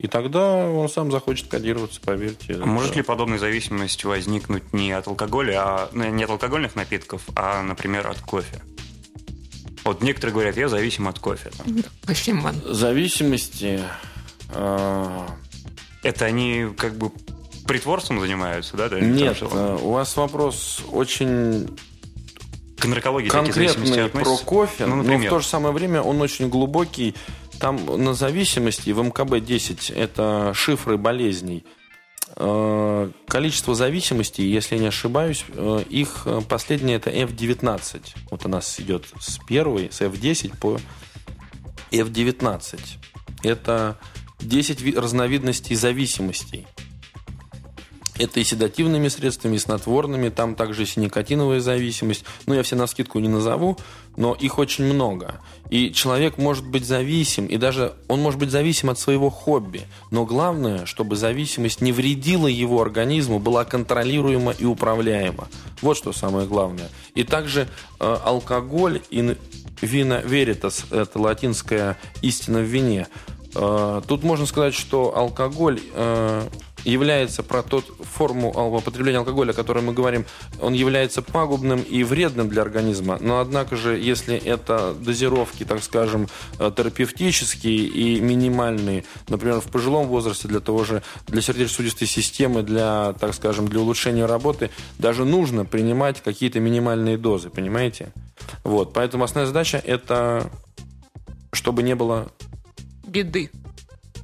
[0.00, 2.54] И тогда он сам захочет кодироваться, поверьте.
[2.54, 7.20] А может ли подобная зависимость возникнуть не от алкоголя, а ну, не от алкогольных напитков,
[7.36, 8.62] а, например, от кофе?
[9.84, 11.50] Вот некоторые говорят, я зависим от кофе.
[12.06, 12.62] Кофеман.
[12.64, 13.80] Зависимости...
[14.54, 15.26] Э...
[16.02, 17.12] Это они как бы
[17.66, 18.88] притворством занимаются, да?
[18.88, 19.78] Нет, что...
[19.82, 21.76] у вас вопрос очень
[22.78, 27.14] к наркологии конкретный про кофе, ну, но в то же самое время он очень глубокий
[27.60, 31.64] там на зависимости в МКБ-10 это шифры болезней.
[32.36, 38.02] Э, количество зависимостей, если я не ошибаюсь, э, их э, последнее это F19.
[38.30, 40.78] Вот у нас идет с первой, с F10 по
[41.90, 42.80] F19.
[43.42, 43.98] Это
[44.40, 46.66] 10 разновидностей зависимостей.
[48.20, 52.24] Это и седативными средствами, и снотворными, там также и никотиновая зависимость.
[52.44, 53.78] Ну, я все на скидку не назову,
[54.18, 55.40] но их очень много.
[55.70, 59.86] И человек может быть зависим, и даже он может быть зависим от своего хобби.
[60.10, 65.48] Но главное, чтобы зависимость не вредила его организму, была контролируема и управляема.
[65.80, 66.90] Вот что самое главное.
[67.14, 67.68] И также
[68.00, 69.34] э, алкоголь и
[69.80, 73.08] вина веритас, это латинская истина в вине.
[73.54, 75.80] Э, тут можно сказать, что алкоголь...
[75.94, 76.46] Э,
[76.84, 80.24] является про тот форму употребления алкоголя, о которой мы говорим,
[80.60, 83.18] он является пагубным и вредным для организма.
[83.20, 86.28] Но однако же, если это дозировки, так скажем,
[86.58, 93.14] э, терапевтические и минимальные, например, в пожилом возрасте для того же, для сердечно-сосудистой системы, для,
[93.18, 98.12] так скажем, для улучшения работы, даже нужно принимать какие-то минимальные дозы, понимаете?
[98.64, 100.50] Вот, поэтому основная задача это
[101.52, 102.30] чтобы не было
[103.06, 103.50] беды.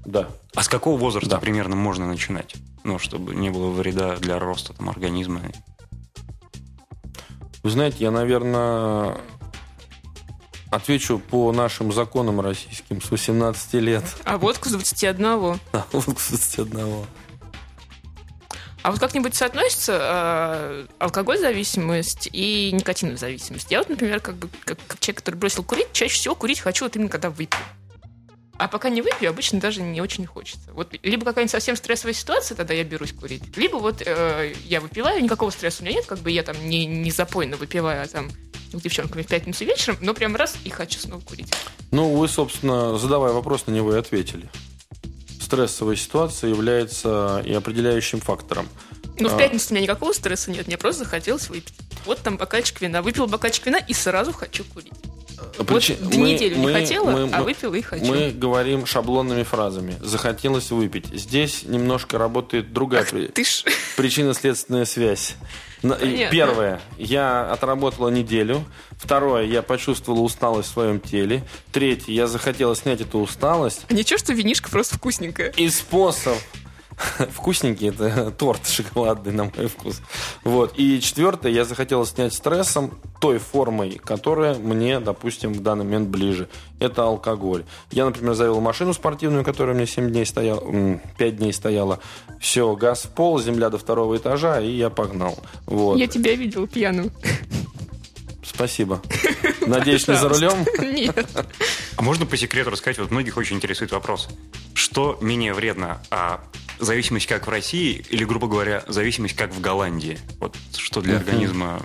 [0.07, 0.29] Да.
[0.55, 1.39] А с какого возраста да.
[1.39, 2.55] примерно можно начинать?
[2.85, 5.43] Ну, чтобы не было вреда для роста там, организма.
[7.65, 9.19] Вы знаете, я, наверное,
[10.71, 14.05] отвечу по нашим законам российским с 18 лет.
[14.25, 15.27] А водку с 21.
[15.27, 15.59] А
[15.91, 17.07] водку с 21.
[18.83, 23.73] А вот как-нибудь соотносится э, алкоголь зависимость и никотиновая зависимость?
[23.73, 26.85] Я вот, например, как бы как, как человек, который бросил курить, чаще всего курить хочу
[26.85, 27.59] вот именно когда выпью.
[28.59, 30.73] А пока не выпью, обычно даже не очень хочется.
[30.73, 33.43] Вот либо какая-нибудь совсем стрессовая ситуация, тогда я берусь курить.
[33.57, 36.87] Либо вот э, я выпиваю, никакого стресса у меня нет, как бы я там не,
[36.87, 38.31] не запойно выпиваю, а там
[38.73, 41.53] с девчонками в пятницу вечером, но прям раз и хочу снова курить.
[41.91, 44.49] Ну, вы, собственно, задавая вопрос, на него и ответили.
[45.41, 48.69] Стрессовая ситуация является и определяющим фактором.
[49.19, 49.39] Ну, в а.
[49.39, 51.75] пятницу у меня никакого стресса нет, мне просто захотелось выпить.
[52.05, 53.03] Вот там бокальчик вина.
[53.03, 54.93] Выпил бокальчик вина и сразу хочу курить.
[55.66, 55.91] Прич...
[56.01, 58.05] Вот мы, неделю мы, не хотела, мы, а выпила и хочу.
[58.05, 59.97] Мы говорим шаблонными фразами.
[60.01, 61.07] Захотелось выпить.
[61.12, 63.30] Здесь немножко работает другая Ах, при...
[63.97, 65.37] причинно-следственная связь.
[65.82, 66.30] Понятно.
[66.30, 66.80] Первое.
[66.99, 68.64] Я отработала неделю.
[68.93, 69.45] Второе.
[69.45, 71.45] Я почувствовала усталость в своем теле.
[71.72, 72.12] Третье.
[72.12, 73.84] Я захотела снять эту усталость.
[73.89, 75.51] А ничего, что винишка просто вкусненькая.
[75.51, 76.37] И способ
[77.30, 80.01] вкусненький, это торт шоколадный на мой вкус.
[80.44, 80.74] Вот.
[80.76, 86.49] И четвертое, я захотел снять стрессом той формой, которая мне, допустим, в данный момент ближе.
[86.78, 87.64] Это алкоголь.
[87.90, 92.01] Я, например, завел машину спортивную, которая у меня 7 дней стояла, 5 дней стояла.
[92.40, 95.38] Все, газ в пол, земля до второго этажа, и я погнал.
[95.66, 95.99] Вот.
[95.99, 97.11] Я тебя видел пьяным.
[98.42, 99.03] Спасибо.
[99.66, 100.64] Надеюсь, не за рулем?
[100.78, 101.26] Нет.
[101.97, 104.28] А можно по секрету рассказать, вот многих очень интересует вопрос.
[104.72, 106.40] Что менее вредно, а
[106.79, 110.18] зависимость как в России или, грубо говоря, зависимость как в Голландии?
[110.41, 111.83] Вот что для организма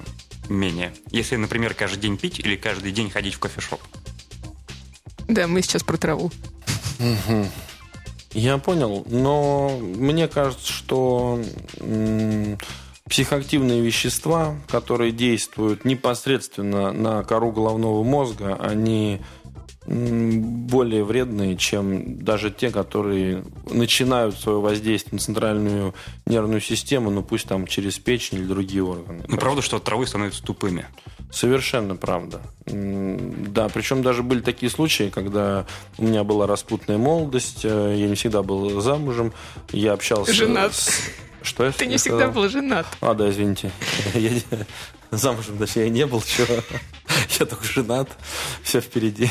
[0.49, 0.93] менее.
[1.11, 3.81] Если, например, каждый день пить или каждый день ходить в кофешоп?
[5.27, 6.31] Да, мы сейчас про траву.
[8.33, 11.41] Я понял, но мне кажется, что
[13.09, 19.21] психоактивные вещества, которые действуют непосредственно на кору головного мозга, они
[19.87, 25.95] более вредные, чем даже те, которые начинают свое воздействие на центральную
[26.27, 29.23] нервную систему, ну пусть там через печень или другие органы.
[29.27, 30.85] Ну, правда, что от травы становятся тупыми?
[31.31, 32.41] Совершенно правда.
[32.65, 35.65] Да, причем даже были такие случаи, когда
[35.97, 39.33] у меня была распутная молодость, э, я не всегда был замужем,
[39.71, 40.75] я общался Женат.
[40.75, 41.01] с...
[41.41, 42.85] Что я Ты не всегда был женат.
[43.01, 43.71] А, да, извините.
[45.11, 46.61] Замужем, точнее, я не был, чего.
[47.39, 48.09] Я только женат,
[48.63, 49.29] все впереди.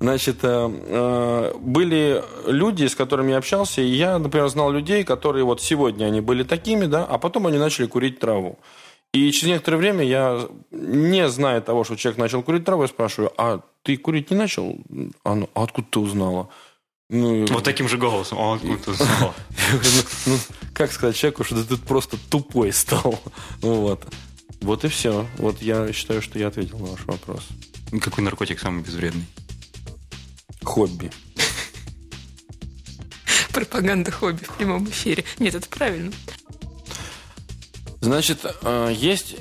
[0.00, 5.44] Значит, э, э, были люди, с которыми я общался, и я, например, знал людей, которые
[5.44, 8.58] вот сегодня они были такими, да, а потом они начали курить траву.
[9.12, 13.32] И через некоторое время я, не зная того, что человек начал курить траву, я спрашиваю,
[13.36, 14.76] а ты курить не начал?
[15.22, 16.48] А, ну, а откуда ты узнала?
[17.10, 18.38] Ну, вот таким же голосом.
[18.38, 19.34] Он откуда узнал?
[20.26, 20.38] «Ну, ну,
[20.72, 23.20] как сказать человеку, что ты просто тупой стал?
[23.60, 24.02] Вот.
[24.60, 25.26] Вот и все.
[25.38, 27.46] Вот я считаю, что я ответил на ваш вопрос.
[28.00, 29.26] Какой наркотик самый безвредный?
[30.62, 31.10] Хобби.
[33.52, 35.24] Пропаганда хобби в прямом эфире.
[35.38, 36.12] Нет, это правильно.
[38.00, 39.36] Значит, э, есть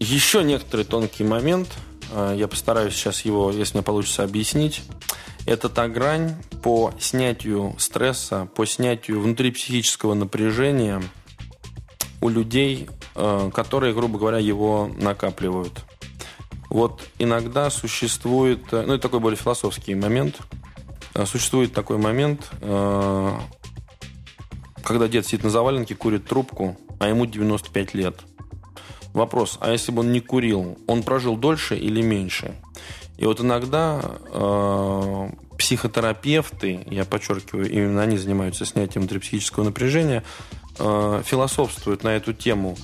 [0.00, 1.68] еще некоторый тонкий момент.
[2.10, 4.82] Э, я постараюсь сейчас его, если мне получится, объяснить.
[5.46, 11.02] Это та грань по снятию стресса, по снятию внутрипсихического напряжения
[12.20, 15.84] у людей которые, грубо говоря, его накапливают.
[16.68, 20.38] Вот иногда существует, э, ну это такой более философский момент,
[21.14, 22.50] э, существует такой момент,
[24.82, 28.20] когда дед сидит на заваленке, курит трубку, а ему 95 лет.
[29.12, 32.56] Вопрос, а если бы он не курил, он прожил дольше или меньше?
[33.16, 34.00] И вот иногда
[34.32, 40.24] э, психотерапевты, я подчеркиваю, именно они занимаются снятием внутрипсихического напряжения,
[40.78, 42.76] э, философствуют на эту тему,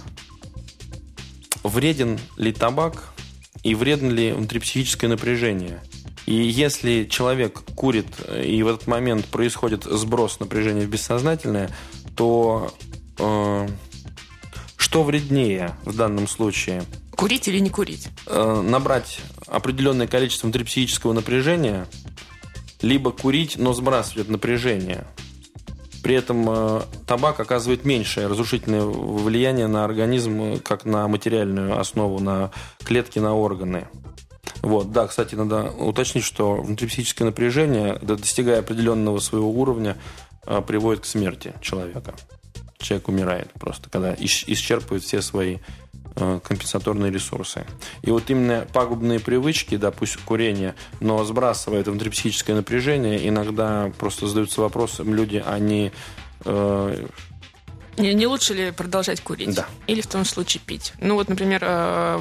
[1.63, 3.13] вреден ли табак
[3.63, 5.83] и вредно ли внутрипсихическое напряжение.
[6.27, 8.07] И если человек курит,
[8.43, 11.71] и в этот момент происходит сброс напряжения в бессознательное,
[12.15, 12.73] то
[13.19, 13.69] э,
[14.77, 16.85] что вреднее в данном случае?
[17.13, 18.09] Курить или не курить?
[18.27, 21.87] Э, набрать определенное количество внутрипсихического напряжения,
[22.81, 25.07] либо курить, но сбрасывать это напряжение.
[26.03, 32.21] При этом э, табак оказывает меньшее разрушительное влияние на организм, э, как на материальную основу,
[32.21, 32.51] на
[32.85, 33.87] клетки, на органы.
[34.63, 39.97] Вот, да, кстати, надо уточнить, что внутрипсихическое напряжение, достигая определенного своего уровня,
[40.47, 42.15] э, приводит к смерти человека.
[42.79, 45.59] Человек умирает просто, когда исчерпывает все свои
[46.15, 47.67] компенсаторные ресурсы.
[48.03, 54.27] И вот именно пагубные привычки, да, пусть курение, но сбрасывая это внутрипсихическое напряжение, иногда просто
[54.27, 55.93] задаются вопросом люди, они
[56.45, 57.07] э,
[58.01, 59.55] не, не лучше ли продолжать курить?
[59.55, 59.67] Да.
[59.87, 60.95] Или в том случае пить?
[61.01, 62.21] Ну вот, например, э,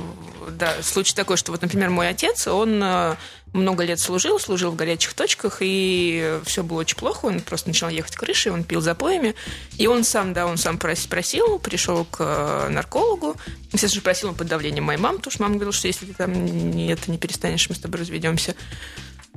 [0.52, 3.16] да, случай такой, что вот, например, мой отец, он э,
[3.54, 7.90] много лет служил, служил в горячих точках, и все было очень плохо, он просто начал
[7.90, 9.36] ехать крышей, он пил запоями,
[9.78, 13.36] и он сам, да, он сам просил, пришел к э, наркологу,
[13.72, 16.32] естественно же просил под давлением моей мамы, потому что мама говорила, что если ты там
[16.32, 18.56] это не перестанешь, мы с тобой разведемся.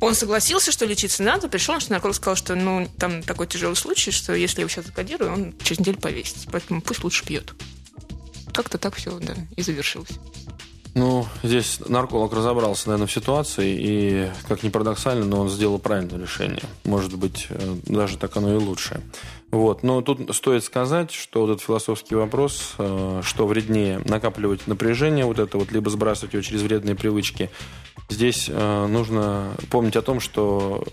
[0.01, 4.11] Он согласился, что лечиться надо, пришел, наш нарколог сказал, что ну, там такой тяжелый случай,
[4.11, 7.55] что если я его сейчас закодирую, он через неделю повесится, поэтому пусть лучше пьет.
[8.53, 10.11] Как-то так все, да, и завершилось.
[10.95, 16.21] Ну, здесь нарколог разобрался, наверное, в ситуации, и, как ни парадоксально, но он сделал правильное
[16.21, 16.63] решение.
[16.85, 19.01] Может быть, э, даже так оно и лучше.
[19.51, 19.83] Вот.
[19.83, 25.39] Но тут стоит сказать, что вот этот философский вопрос, э, что вреднее накапливать напряжение, вот
[25.39, 27.49] это вот, либо сбрасывать его через вредные привычки,
[28.11, 30.85] здесь э, нужно помнить о том, что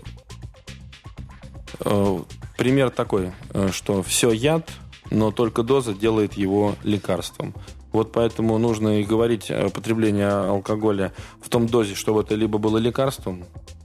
[2.58, 3.32] пример такой,
[3.72, 4.68] что все яд,
[5.10, 7.54] но только доза делает его лекарством.
[7.92, 12.78] Вот поэтому нужно и говорить о потреблении алкоголя в том дозе, чтобы это либо было
[12.78, 13.44] лекарством,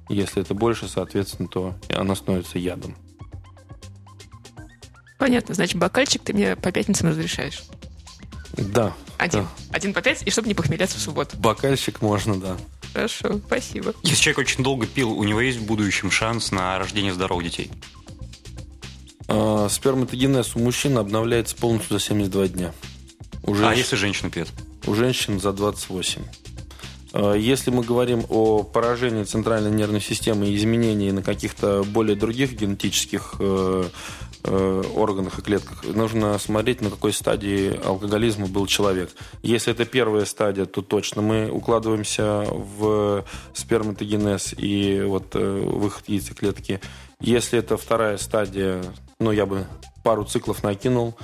[0.09, 2.95] если это больше, соответственно, то оно становится ядом.
[5.17, 7.63] Понятно, значит, бокальчик ты мне по пятницам разрешаешь?
[8.57, 8.93] Да.
[9.17, 9.41] Один.
[9.43, 9.49] Да.
[9.71, 11.37] Один по пять, и чтобы не похмеляться в субботу.
[11.37, 12.57] Бокальчик можно, да.
[12.93, 13.93] Хорошо, спасибо.
[14.03, 17.71] Если человек очень долго пил, у него есть в будущем шанс на рождение здоровых детей?
[19.27, 22.73] А, сперматогенез у мужчин обновляется полностью за 72 дня.
[23.43, 24.49] У женщин, а если женщина пьет?
[24.87, 26.21] У женщин за 28.
[27.13, 32.53] А, если мы говорим о поражении центральной нервной системы и изменении на каких-то более других
[32.53, 33.85] генетических э,
[34.43, 39.11] э, органах и клетках, нужно смотреть, на какой стадии алкоголизма был человек.
[39.41, 43.23] Если это первая стадия, то точно мы укладываемся в
[43.53, 46.81] сперматогенез и вот э, выход яйцеклетки.
[47.21, 48.83] Если это вторая стадия,
[49.19, 49.65] ну, я бы
[50.03, 51.15] пару циклов накинул,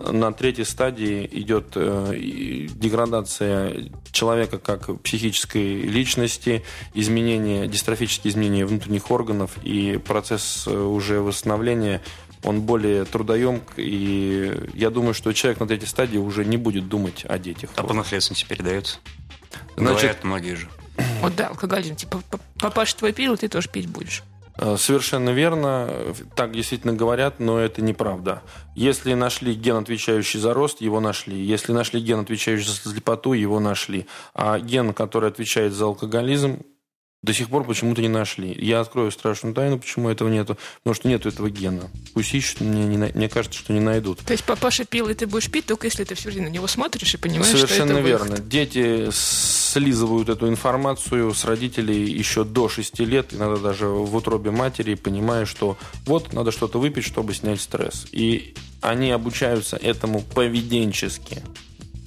[0.00, 6.62] на третьей стадии идет э, деградация человека как психической личности,
[6.94, 12.00] изменение, дистрофические изменения внутренних органов и процесс э, уже восстановления
[12.44, 17.24] он более трудоемк, и я думаю, что человек на третьей стадии уже не будет думать
[17.28, 17.70] о детях.
[17.74, 18.98] А по наследственности передается?
[19.76, 20.68] Значит, Говорят многие же.
[21.20, 21.96] Вот да, алкоголизм.
[21.96, 22.22] Типа,
[22.60, 24.22] папаша твой пил, ты тоже пить будешь.
[24.58, 25.88] Э, совершенно верно,
[26.34, 28.42] так действительно говорят, но это неправда.
[28.74, 31.38] Если нашли ген, отвечающий за рост, его нашли.
[31.40, 34.06] Если нашли ген, отвечающий за слепоту, его нашли.
[34.34, 36.62] А ген, который отвечает за алкоголизм,
[37.22, 38.56] до сих пор почему-то не нашли.
[38.60, 40.56] Я открою страшную тайну, почему этого нету.
[40.78, 41.90] Потому что нету этого гена.
[42.14, 44.20] Пусть ищут, мне, не, мне кажется, что не найдут.
[44.20, 46.68] То есть папаша пил, и ты будешь пить, только если ты все время на него
[46.68, 48.30] смотришь и понимаешь, Совершенно что это верно.
[48.30, 48.48] выход.
[48.48, 54.94] Дети слизывают эту информацию с родителей еще до 6 лет, иногда даже в утробе матери,
[54.94, 58.06] понимая, что вот, надо что-то выпить, чтобы снять стресс.
[58.12, 61.42] И они обучаются этому поведенчески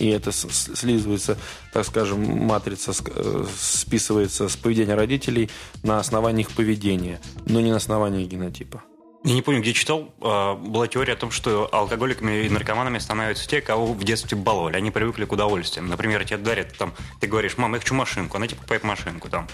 [0.01, 1.37] и это слизывается,
[1.71, 5.51] так скажем, матрица э, списывается с поведения родителей
[5.83, 8.81] на основании их поведения, но не на основании генотипа.
[9.23, 13.47] Я не помню, где читал, а, была теория о том, что алкоголиками и наркоманами становятся
[13.47, 14.77] те, кого в детстве баловали.
[14.77, 15.87] Они привыкли к удовольствиям.
[15.87, 19.29] Например, тебе дарят, там, ты говоришь, мама, я хочу машинку, она тебе покупает машинку.
[19.29, 19.47] Там.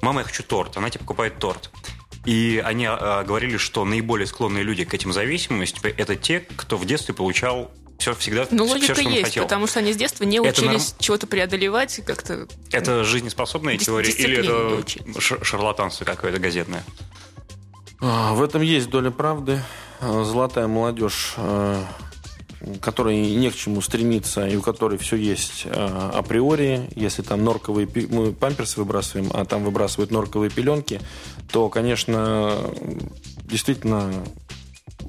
[0.00, 1.70] Мама, я хочу торт, она тебе покупает торт.
[2.24, 6.84] И они а, говорили, что наиболее склонные люди к этим зависимостям– это те, кто в
[6.84, 9.44] детстве получал все всегда Ну, логика все, что есть, хотел.
[9.44, 10.96] потому что они с детства не это учились норм...
[10.98, 12.48] чего-то преодолевать как-то.
[12.70, 16.84] Это жизнеспособные теории или это шарлатанство какое-то газетное?
[18.00, 19.62] А, в этом есть доля правды.
[20.00, 21.86] А, золотая молодежь а,
[22.80, 28.32] которой не к чему стремиться и у которой все есть априори, если там норковые мы
[28.32, 31.00] памперсы выбрасываем, а там выбрасывают норковые пеленки,
[31.50, 32.56] то, конечно,
[33.44, 34.12] действительно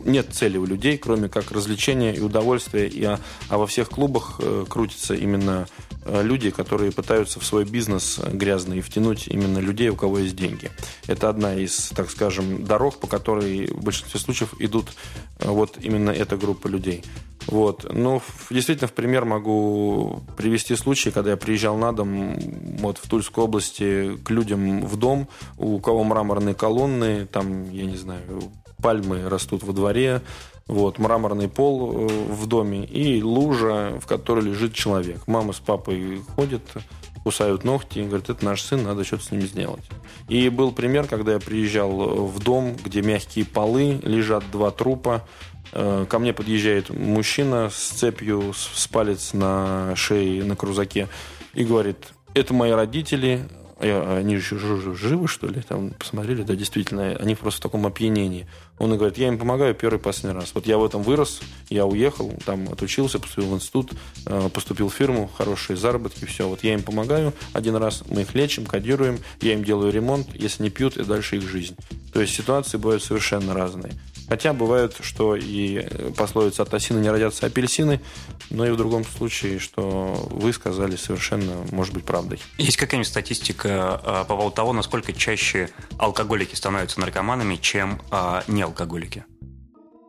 [0.05, 2.87] нет цели у людей, кроме как развлечения и удовольствия.
[2.87, 5.67] И, а, а во всех клубах э, крутятся именно
[6.05, 10.71] э, люди, которые пытаются в свой бизнес грязный втянуть именно людей, у кого есть деньги.
[11.07, 14.93] Это одна из, так скажем, дорог, по которой в большинстве случаев идут
[15.39, 17.03] э, вот именно эта группа людей.
[17.47, 17.91] Вот.
[17.93, 22.37] Но действительно, в пример могу привести случай, когда я приезжал на дом
[22.79, 25.27] вот, в Тульской области к людям в дом,
[25.57, 28.51] у кого мраморные колонны, там, я не знаю,
[28.83, 30.21] пальмы растут во дворе,
[30.67, 35.21] вот, мраморный пол э, в доме и лужа, в которой лежит человек.
[35.25, 36.61] Мама с папой ходят,
[37.23, 39.83] кусают ногти и говорят, это наш сын, надо что-то с ним сделать.
[40.29, 45.23] И был пример, когда я приезжал в дом, где мягкие полы, лежат два трупа,
[45.75, 51.07] Э, ко мне подъезжает мужчина с цепью, с палец на шее, на крузаке,
[51.55, 51.97] и говорит,
[52.35, 53.47] это мои родители,
[53.89, 54.57] они же
[54.95, 55.61] живы, что ли?
[55.61, 58.47] Там посмотрели, да, действительно, они просто в таком опьянении.
[58.79, 60.51] Он и говорит, я им помогаю первый последний раз.
[60.53, 63.93] Вот я в этом вырос, я уехал, там отучился, поступил в институт,
[64.25, 66.47] э, поступил в фирму, хорошие заработки, все.
[66.47, 70.63] Вот я им помогаю один раз, мы их лечим, кодируем, я им делаю ремонт, если
[70.63, 71.75] не пьют, и дальше их жизнь.
[72.11, 73.93] То есть ситуации бывают совершенно разные.
[74.33, 75.85] Хотя бывает, что и
[76.17, 78.01] пословица от осины не родятся апельсины,
[78.49, 82.41] но и в другом случае, что вы сказали совершенно может быть правдой.
[82.57, 85.69] Есть какая-нибудь статистика э, по поводу того, насколько чаще
[85.99, 89.23] алкоголики становятся наркоманами, чем э, не алкоголики?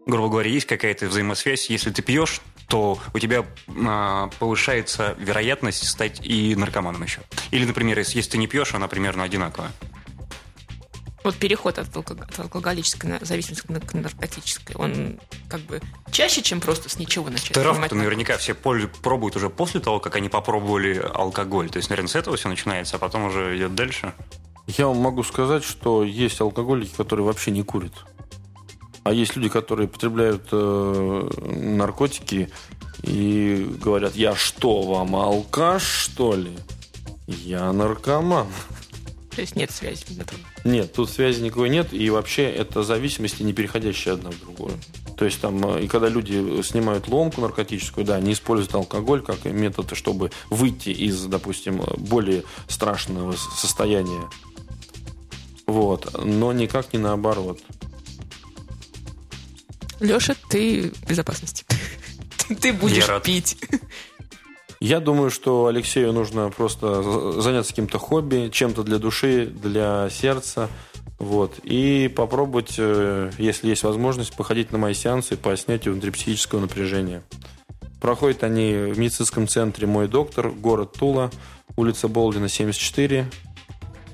[0.07, 1.69] Грубо говоря, есть какая-то взаимосвязь.
[1.69, 7.21] Если ты пьешь, то у тебя э, повышается вероятность стать и наркоманом еще.
[7.51, 9.71] Или, например, если ты не пьешь, она примерно одинаковая.
[11.25, 12.21] Вот переход от, алког...
[12.21, 15.19] от алкоголической зависимости к наркотической, он
[15.49, 15.81] как бы
[16.13, 17.57] чаще, чем просто с ничего начать.
[17.57, 21.71] Штраф-то наверняка все пробуют уже после того, как они попробовали алкоголь.
[21.71, 24.13] То есть, наверное, с этого все начинается, а потом уже идет дальше.
[24.67, 27.95] Я вам могу сказать, что есть алкоголики, которые вообще не курят.
[29.03, 32.51] А есть люди, которые потребляют э, наркотики
[33.03, 36.53] и говорят, я что, вам алкаш, что ли?
[37.27, 38.47] Я наркоман.
[39.35, 43.53] То есть нет связи между Нет, тут связи никакой нет, и вообще это зависимости, не
[43.53, 44.73] переходящие одна в другую.
[45.17, 49.45] То есть там, э, и когда люди снимают ломку наркотическую, да, они используют алкоголь как
[49.45, 54.29] метод, чтобы выйти из, допустим, более страшного состояния.
[55.67, 56.25] Вот.
[56.25, 57.61] Но никак не наоборот.
[60.01, 61.65] Леша, ты в безопасности.
[62.61, 63.57] Ты будешь пить.
[64.85, 70.69] Я думаю, что Алексею нужно просто заняться каким-то хобби, чем-то для души, для сердца.
[71.19, 71.59] Вот.
[71.63, 77.23] И попробовать, э, если есть возможность, походить на мои сеансы по снятию внутрипсихического напряжения.
[77.99, 81.31] Проходят они в медицинском центре «Мой доктор», город Тула,
[81.77, 83.25] улица Болдина, 74.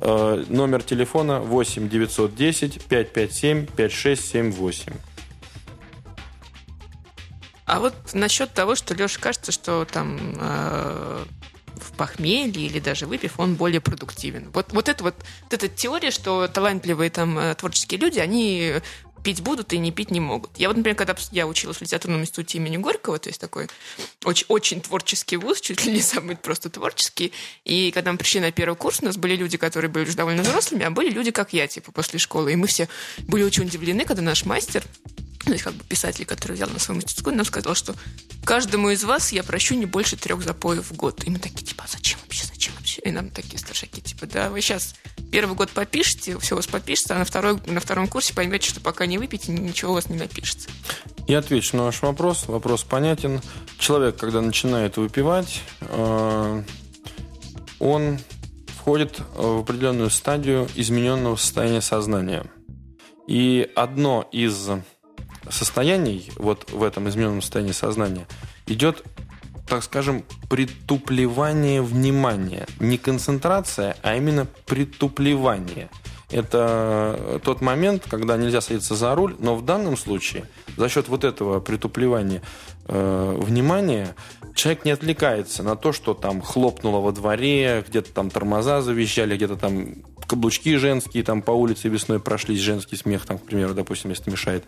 [0.02, 4.92] Э, номер телефона 8 910 557 5678.
[7.70, 11.24] А вот насчет того, что Леша кажется, что там э,
[11.76, 14.50] в похмелье или даже выпив, он более продуктивен.
[14.52, 15.14] Вот, вот это вот,
[15.44, 18.74] вот эта теория, что талантливые там э, творческие люди, они
[19.22, 20.50] пить будут и не пить не могут.
[20.58, 23.68] Я вот, например, когда я училась в литературном институте имени Горького, то есть такой
[24.24, 27.32] очень, очень творческий вуз, чуть ли не самый просто творческий,
[27.64, 30.42] и когда мы пришли на первый курс, у нас были люди, которые были уже довольно
[30.42, 32.88] взрослыми, а были люди, как я, типа, после школы, и мы все
[33.28, 34.82] были очень удивлены, когда наш мастер
[35.44, 37.94] то есть как бы писатель, который взял на свою мастерскую, нам сказал, что
[38.44, 41.24] каждому из вас я прощу не больше трех запоев в год.
[41.24, 43.00] И мы такие, типа, а зачем вообще, зачем вообще?
[43.02, 44.94] И нам такие старшаки, типа, да, вы сейчас
[45.32, 48.80] первый год попишете, все у вас попишется, а на, второй, на втором курсе поймете, что
[48.80, 50.68] пока не выпьете, ничего у вас не напишется.
[51.26, 52.46] Я отвечу на ваш вопрос.
[52.46, 53.40] Вопрос понятен.
[53.78, 56.62] Человек, когда начинает выпивать, э,
[57.78, 58.18] он
[58.80, 62.44] входит в определенную стадию измененного состояния сознания.
[63.26, 64.70] И одно из
[65.48, 68.26] состояний, вот в этом измененном состоянии сознания,
[68.66, 69.04] идет,
[69.66, 72.66] так скажем, притуплевание внимания.
[72.78, 75.88] Не концентрация, а именно притуплевание.
[76.30, 80.44] Это тот момент, когда нельзя садиться за руль, но в данном случае
[80.76, 82.40] за счет вот этого притуплевания
[82.86, 84.14] э, внимания
[84.54, 89.56] человек не отвлекается на то, что там хлопнуло во дворе, где-то там тормоза завещали, где-то
[89.56, 89.96] там
[90.30, 94.64] каблучки женские там по улице весной прошлись, женский смех там, к примеру, допустим, если мешает.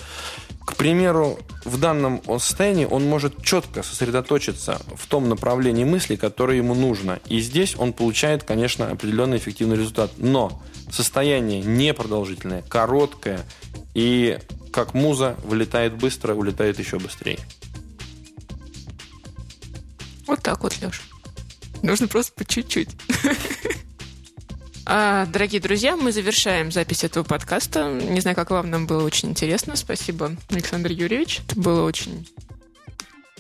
[0.67, 6.75] К примеру, в данном состоянии он может четко сосредоточиться в том направлении мысли, которое ему
[6.75, 7.21] нужно.
[7.29, 10.11] И здесь он получает, конечно, определенный эффективный результат.
[10.17, 10.61] Но
[10.91, 13.43] состояние непродолжительное, короткое
[13.95, 14.41] и
[14.73, 17.39] как муза вылетает быстро, улетает еще быстрее.
[20.27, 21.03] Вот так вот, Леш.
[21.83, 22.89] Нужно просто по чуть-чуть.
[24.85, 27.93] А, дорогие друзья, мы завершаем запись этого подкаста.
[27.93, 29.77] Не знаю, как вам, нам было очень интересно.
[29.77, 31.41] Спасибо, Александр Юрьевич.
[31.49, 32.27] Это было очень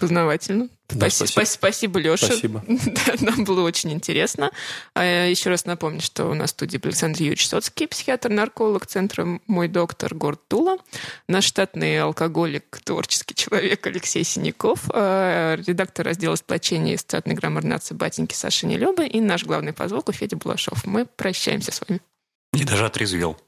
[0.03, 0.69] познавательно.
[0.89, 1.27] Да, спасибо.
[1.29, 1.59] спасибо.
[1.59, 2.27] спасибо, Леша.
[2.27, 2.65] Спасибо.
[2.67, 4.51] Да, нам было очень интересно.
[4.95, 9.39] А, Еще раз напомню, что у нас в студии был Александр Юрьевич Соцкий, психиатр-нарколог Центра
[9.47, 10.79] «Мой доктор» город Тула,
[11.29, 17.95] наш штатный алкоголик, творческий человек Алексей Синяков, а, редактор раздела сплочения и статной граммар нации
[17.95, 20.85] батеньки Саша Нелюба и наш главный по звуку Федя Булашов.
[20.85, 22.01] Мы прощаемся с вами.
[22.55, 23.39] И даже отрезвел.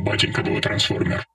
[0.00, 1.26] Батенька был трансформер.